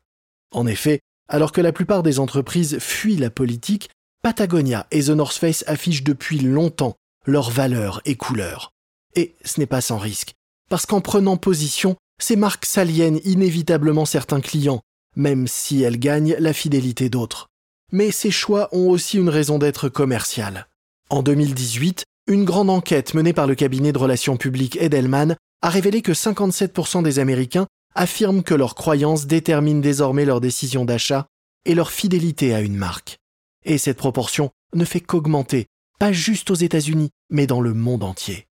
En 0.52 0.66
effet, 0.66 1.02
alors 1.30 1.52
que 1.52 1.62
la 1.62 1.72
plupart 1.72 2.02
des 2.02 2.18
entreprises 2.18 2.80
fuient 2.80 3.18
la 3.18 3.30
politique, 3.30 3.92
Patagonia 4.24 4.88
et 4.90 5.04
The 5.04 5.10
North 5.10 5.38
Face 5.38 5.64
affichent 5.68 6.04
depuis 6.04 6.40
longtemps 6.40 6.96
leurs 7.28 7.52
valeurs 7.52 8.02
et 8.06 8.16
couleurs. 8.16 8.72
Et 9.14 9.36
ce 9.46 9.60
n'est 9.60 9.68
pas 9.68 9.82
sans 9.82 10.00
risque, 10.00 10.34
parce 10.68 10.88
qu'en 10.88 11.02
prenant 11.02 11.38
position, 11.38 11.96
ces 12.20 12.38
marques 12.38 12.66
s'aliènent 12.66 13.20
inévitablement 13.24 14.06
certains 14.06 14.42
clients, 14.42 14.82
même 15.16 15.46
si 15.46 15.84
elles 15.84 16.00
gagnent 16.00 16.38
la 16.40 16.54
fidélité 16.54 17.10
d'autres. 17.10 17.50
Mais 17.92 18.12
ces 18.12 18.32
choix 18.32 18.70
ont 18.72 18.90
aussi 18.90 19.18
une 19.18 19.30
raison 19.30 19.60
d'être 19.60 19.90
commerciale. 19.90 20.68
En 21.10 21.22
2018, 21.24 22.04
une 22.28 22.46
grande 22.46 22.70
enquête 22.70 23.14
menée 23.14 23.34
par 23.34 23.48
le 23.48 23.56
cabinet 23.56 23.92
de 23.92 23.98
relations 23.98 24.38
publiques 24.38 24.78
Edelman 24.78 25.36
a 25.62 25.70
révélé 25.70 26.02
que 26.02 26.12
57% 26.12 27.04
des 27.04 27.20
Américains 27.20 27.68
affirment 27.94 28.44
que 28.44 28.54
leurs 28.54 28.76
croyances 28.76 29.28
déterminent 29.28 29.82
désormais 29.82 30.26
leur 30.26 30.42
décision 30.42 30.86
d'achat 30.86 31.28
et 31.66 31.76
leur 31.76 31.92
fidélité 31.92 32.54
à 32.54 32.62
une 32.62 32.76
marque. 32.76 33.18
Et 33.64 33.78
cette 33.78 33.98
proportion 33.98 34.52
ne 34.74 34.86
fait 34.86 35.00
qu'augmenter, 35.00 35.68
pas 36.00 36.12
juste 36.12 36.52
aux 36.52 36.56
États-Unis, 36.56 37.10
mais 37.30 37.48
dans 37.48 37.62
le 37.62 37.74
monde 37.74 38.04
entier. 38.04 38.48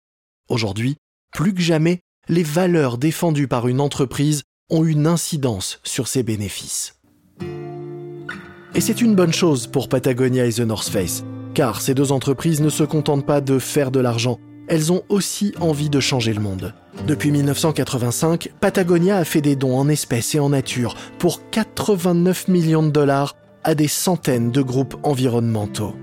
Aujourd'hui, 0.48 0.96
plus 1.32 1.54
que 1.54 1.60
jamais, 1.60 2.00
les 2.28 2.42
valeurs 2.42 2.98
défendues 2.98 3.48
par 3.48 3.66
une 3.66 3.80
entreprise 3.80 4.42
ont 4.68 4.84
une 4.84 5.06
incidence 5.06 5.80
sur 5.82 6.06
ses 6.06 6.22
bénéfices. 6.22 6.99
Et 8.74 8.80
c'est 8.80 9.00
une 9.00 9.14
bonne 9.14 9.32
chose 9.32 9.66
pour 9.66 9.88
Patagonia 9.88 10.46
et 10.46 10.52
The 10.52 10.60
North 10.60 10.88
Face, 10.88 11.24
car 11.54 11.80
ces 11.80 11.94
deux 11.94 12.12
entreprises 12.12 12.60
ne 12.60 12.68
se 12.68 12.84
contentent 12.84 13.26
pas 13.26 13.40
de 13.40 13.58
faire 13.58 13.90
de 13.90 14.00
l'argent, 14.00 14.38
elles 14.68 14.92
ont 14.92 15.02
aussi 15.08 15.52
envie 15.60 15.90
de 15.90 15.98
changer 15.98 16.32
le 16.32 16.40
monde. 16.40 16.72
Depuis 17.06 17.32
1985, 17.32 18.52
Patagonia 18.60 19.16
a 19.16 19.24
fait 19.24 19.40
des 19.40 19.56
dons 19.56 19.76
en 19.76 19.88
espèces 19.88 20.36
et 20.36 20.38
en 20.38 20.50
nature 20.50 20.94
pour 21.18 21.40
89 21.50 22.46
millions 22.46 22.84
de 22.84 22.90
dollars 22.90 23.34
à 23.64 23.74
des 23.74 23.88
centaines 23.88 24.52
de 24.52 24.62
groupes 24.62 24.96
environnementaux. 25.02 25.96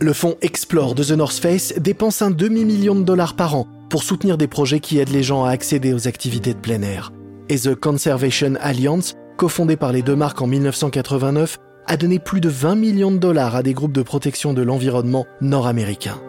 Le 0.00 0.12
fonds 0.12 0.36
Explore 0.42 0.94
de 0.94 1.04
The 1.04 1.12
North 1.12 1.38
Face 1.38 1.72
dépense 1.78 2.20
un 2.20 2.30
demi-million 2.30 2.94
de 2.94 3.04
dollars 3.04 3.36
par 3.36 3.54
an 3.54 3.66
pour 3.88 4.02
soutenir 4.02 4.36
des 4.36 4.48
projets 4.48 4.80
qui 4.80 4.98
aident 4.98 5.12
les 5.12 5.22
gens 5.22 5.44
à 5.44 5.50
accéder 5.50 5.94
aux 5.94 6.06
activités 6.06 6.52
de 6.52 6.58
plein 6.58 6.82
air. 6.82 7.12
Et 7.48 7.58
The 7.58 7.74
Conservation 7.74 8.54
Alliance, 8.60 9.14
cofondée 9.38 9.76
par 9.76 9.92
les 9.92 10.02
deux 10.02 10.16
marques 10.16 10.42
en 10.42 10.46
1989, 10.46 11.58
a 11.86 11.96
donné 11.96 12.18
plus 12.18 12.40
de 12.40 12.48
20 12.48 12.74
millions 12.76 13.10
de 13.10 13.18
dollars 13.18 13.56
à 13.56 13.62
des 13.62 13.74
groupes 13.74 13.92
de 13.92 14.02
protection 14.02 14.52
de 14.52 14.62
l'environnement 14.62 15.26
nord-américains. 15.40 16.20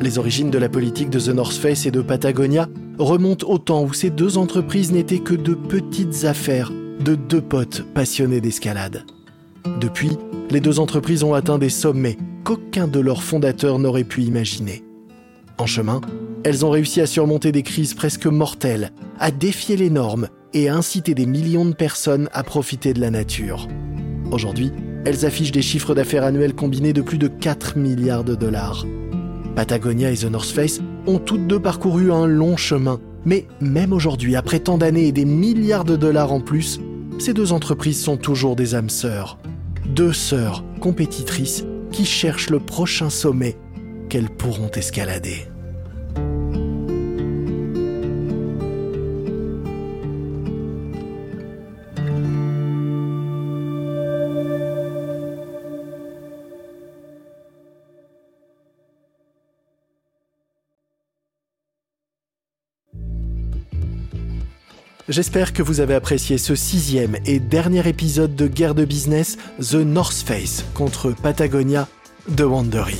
Les 0.00 0.18
origines 0.18 0.50
de 0.50 0.58
la 0.58 0.68
politique 0.68 1.10
de 1.10 1.20
The 1.20 1.28
North 1.28 1.54
Face 1.54 1.86
et 1.86 1.90
de 1.90 2.02
Patagonia 2.02 2.68
remontent 2.98 3.48
au 3.48 3.58
temps 3.58 3.84
où 3.84 3.92
ces 3.92 4.10
deux 4.10 4.36
entreprises 4.36 4.92
n'étaient 4.92 5.20
que 5.20 5.34
de 5.34 5.54
petites 5.54 6.24
affaires 6.24 6.72
de 7.00 7.14
deux 7.14 7.40
potes 7.40 7.84
passionnés 7.94 8.40
d'escalade. 8.40 9.04
Depuis, 9.80 10.18
les 10.50 10.60
deux 10.60 10.80
entreprises 10.80 11.22
ont 11.22 11.34
atteint 11.34 11.58
des 11.58 11.70
sommets 11.70 12.18
qu'aucun 12.44 12.88
de 12.88 13.00
leurs 13.00 13.22
fondateurs 13.22 13.78
n'aurait 13.78 14.04
pu 14.04 14.22
imaginer. 14.22 14.82
En 15.58 15.66
chemin, 15.66 16.00
elles 16.44 16.64
ont 16.64 16.70
réussi 16.70 17.00
à 17.00 17.06
surmonter 17.06 17.52
des 17.52 17.62
crises 17.62 17.94
presque 17.94 18.26
mortelles, 18.26 18.90
à 19.18 19.30
défier 19.30 19.76
les 19.76 19.90
normes 19.90 20.28
et 20.54 20.68
inciter 20.68 21.14
des 21.14 21.26
millions 21.26 21.64
de 21.64 21.74
personnes 21.74 22.28
à 22.32 22.42
profiter 22.42 22.94
de 22.94 23.00
la 23.00 23.10
nature. 23.10 23.68
Aujourd'hui, 24.30 24.72
elles 25.04 25.26
affichent 25.26 25.52
des 25.52 25.62
chiffres 25.62 25.94
d'affaires 25.94 26.24
annuels 26.24 26.54
combinés 26.54 26.92
de 26.92 27.02
plus 27.02 27.18
de 27.18 27.28
4 27.28 27.76
milliards 27.76 28.24
de 28.24 28.34
dollars. 28.34 28.86
Patagonia 29.54 30.10
et 30.10 30.16
The 30.16 30.30
North 30.30 30.50
Face 30.50 30.80
ont 31.06 31.18
toutes 31.18 31.46
deux 31.46 31.60
parcouru 31.60 32.12
un 32.12 32.26
long 32.26 32.56
chemin, 32.56 33.00
mais 33.24 33.46
même 33.60 33.92
aujourd'hui, 33.92 34.36
après 34.36 34.60
tant 34.60 34.78
d'années 34.78 35.08
et 35.08 35.12
des 35.12 35.24
milliards 35.24 35.84
de 35.84 35.96
dollars 35.96 36.32
en 36.32 36.40
plus, 36.40 36.80
ces 37.18 37.34
deux 37.34 37.52
entreprises 37.52 38.00
sont 38.00 38.16
toujours 38.16 38.56
des 38.56 38.74
âmes 38.74 38.90
sœurs. 38.90 39.38
Deux 39.86 40.12
sœurs 40.12 40.64
compétitrices 40.80 41.64
qui 41.90 42.04
cherchent 42.04 42.50
le 42.50 42.60
prochain 42.60 43.10
sommet 43.10 43.56
qu'elles 44.08 44.30
pourront 44.30 44.70
escalader. 44.70 45.51
J'espère 65.12 65.52
que 65.52 65.62
vous 65.62 65.80
avez 65.80 65.92
apprécié 65.92 66.38
ce 66.38 66.54
sixième 66.54 67.18
et 67.26 67.38
dernier 67.38 67.86
épisode 67.86 68.34
de 68.34 68.46
Guerre 68.46 68.74
de 68.74 68.86
business 68.86 69.36
The 69.60 69.74
North 69.74 70.16
Face 70.24 70.64
contre 70.72 71.10
Patagonia 71.10 71.86
de 72.30 72.44
Wandery. 72.44 72.96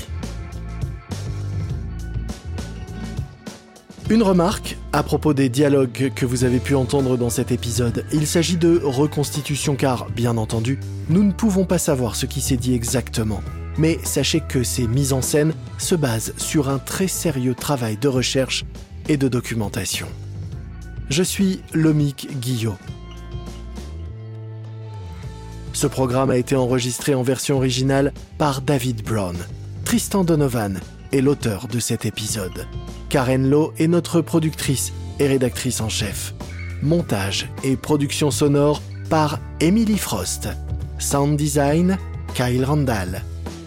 Une 4.10 4.22
remarque 4.22 4.76
à 4.92 5.02
propos 5.02 5.32
des 5.32 5.48
dialogues 5.48 6.12
que 6.14 6.26
vous 6.26 6.44
avez 6.44 6.58
pu 6.58 6.74
entendre 6.74 7.16
dans 7.16 7.30
cet 7.30 7.50
épisode. 7.50 8.04
Il 8.12 8.26
s'agit 8.26 8.58
de 8.58 8.78
reconstitution 8.84 9.74
car, 9.74 10.10
bien 10.10 10.36
entendu, 10.36 10.80
nous 11.08 11.24
ne 11.24 11.32
pouvons 11.32 11.64
pas 11.64 11.78
savoir 11.78 12.14
ce 12.14 12.26
qui 12.26 12.42
s'est 12.42 12.58
dit 12.58 12.74
exactement. 12.74 13.40
Mais 13.78 13.98
sachez 14.04 14.40
que 14.46 14.64
ces 14.64 14.86
mises 14.86 15.14
en 15.14 15.22
scène 15.22 15.54
se 15.78 15.94
basent 15.94 16.34
sur 16.36 16.68
un 16.68 16.78
très 16.78 17.08
sérieux 17.08 17.54
travail 17.54 17.96
de 17.96 18.08
recherche 18.08 18.66
et 19.08 19.16
de 19.16 19.28
documentation. 19.28 20.08
Je 21.12 21.22
suis 21.22 21.60
Lomik 21.74 22.40
Guillot. 22.40 22.78
Ce 25.74 25.86
programme 25.86 26.30
a 26.30 26.38
été 26.38 26.56
enregistré 26.56 27.14
en 27.14 27.22
version 27.22 27.58
originale 27.58 28.14
par 28.38 28.62
David 28.62 29.04
Brown. 29.04 29.36
Tristan 29.84 30.24
Donovan 30.24 30.80
est 31.12 31.20
l'auteur 31.20 31.68
de 31.68 31.80
cet 31.80 32.06
épisode. 32.06 32.66
Karen 33.10 33.46
Lowe 33.46 33.74
est 33.78 33.88
notre 33.88 34.22
productrice 34.22 34.94
et 35.18 35.26
rédactrice 35.26 35.82
en 35.82 35.90
chef. 35.90 36.32
Montage 36.80 37.46
et 37.62 37.76
production 37.76 38.30
sonore 38.30 38.80
par 39.10 39.38
Emily 39.60 39.98
Frost. 39.98 40.48
Sound 40.98 41.36
design, 41.36 41.98
Kyle 42.32 42.64
Randall. 42.64 43.22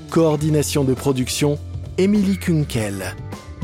Coordination 0.09 0.83
de 0.83 0.95
production, 0.95 1.59
Emily 1.99 2.39
Kunkel. 2.39 3.15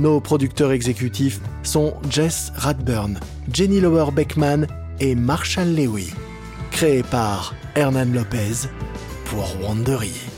Nos 0.02 0.20
producteurs 0.20 0.72
exécutifs 0.72 1.40
sont 1.62 1.94
Jess 2.10 2.52
Radburn, 2.56 3.20
Jenny 3.54 3.80
Lower 3.80 4.12
Beckman 4.12 4.66
et 5.00 5.14
Marshall 5.14 5.76
Lewy. 5.76 6.12
Créé 6.72 7.04
par 7.04 7.54
Hernan 7.76 8.12
Lopez 8.12 8.68
pour 9.26 9.46
Wandery. 9.62 10.31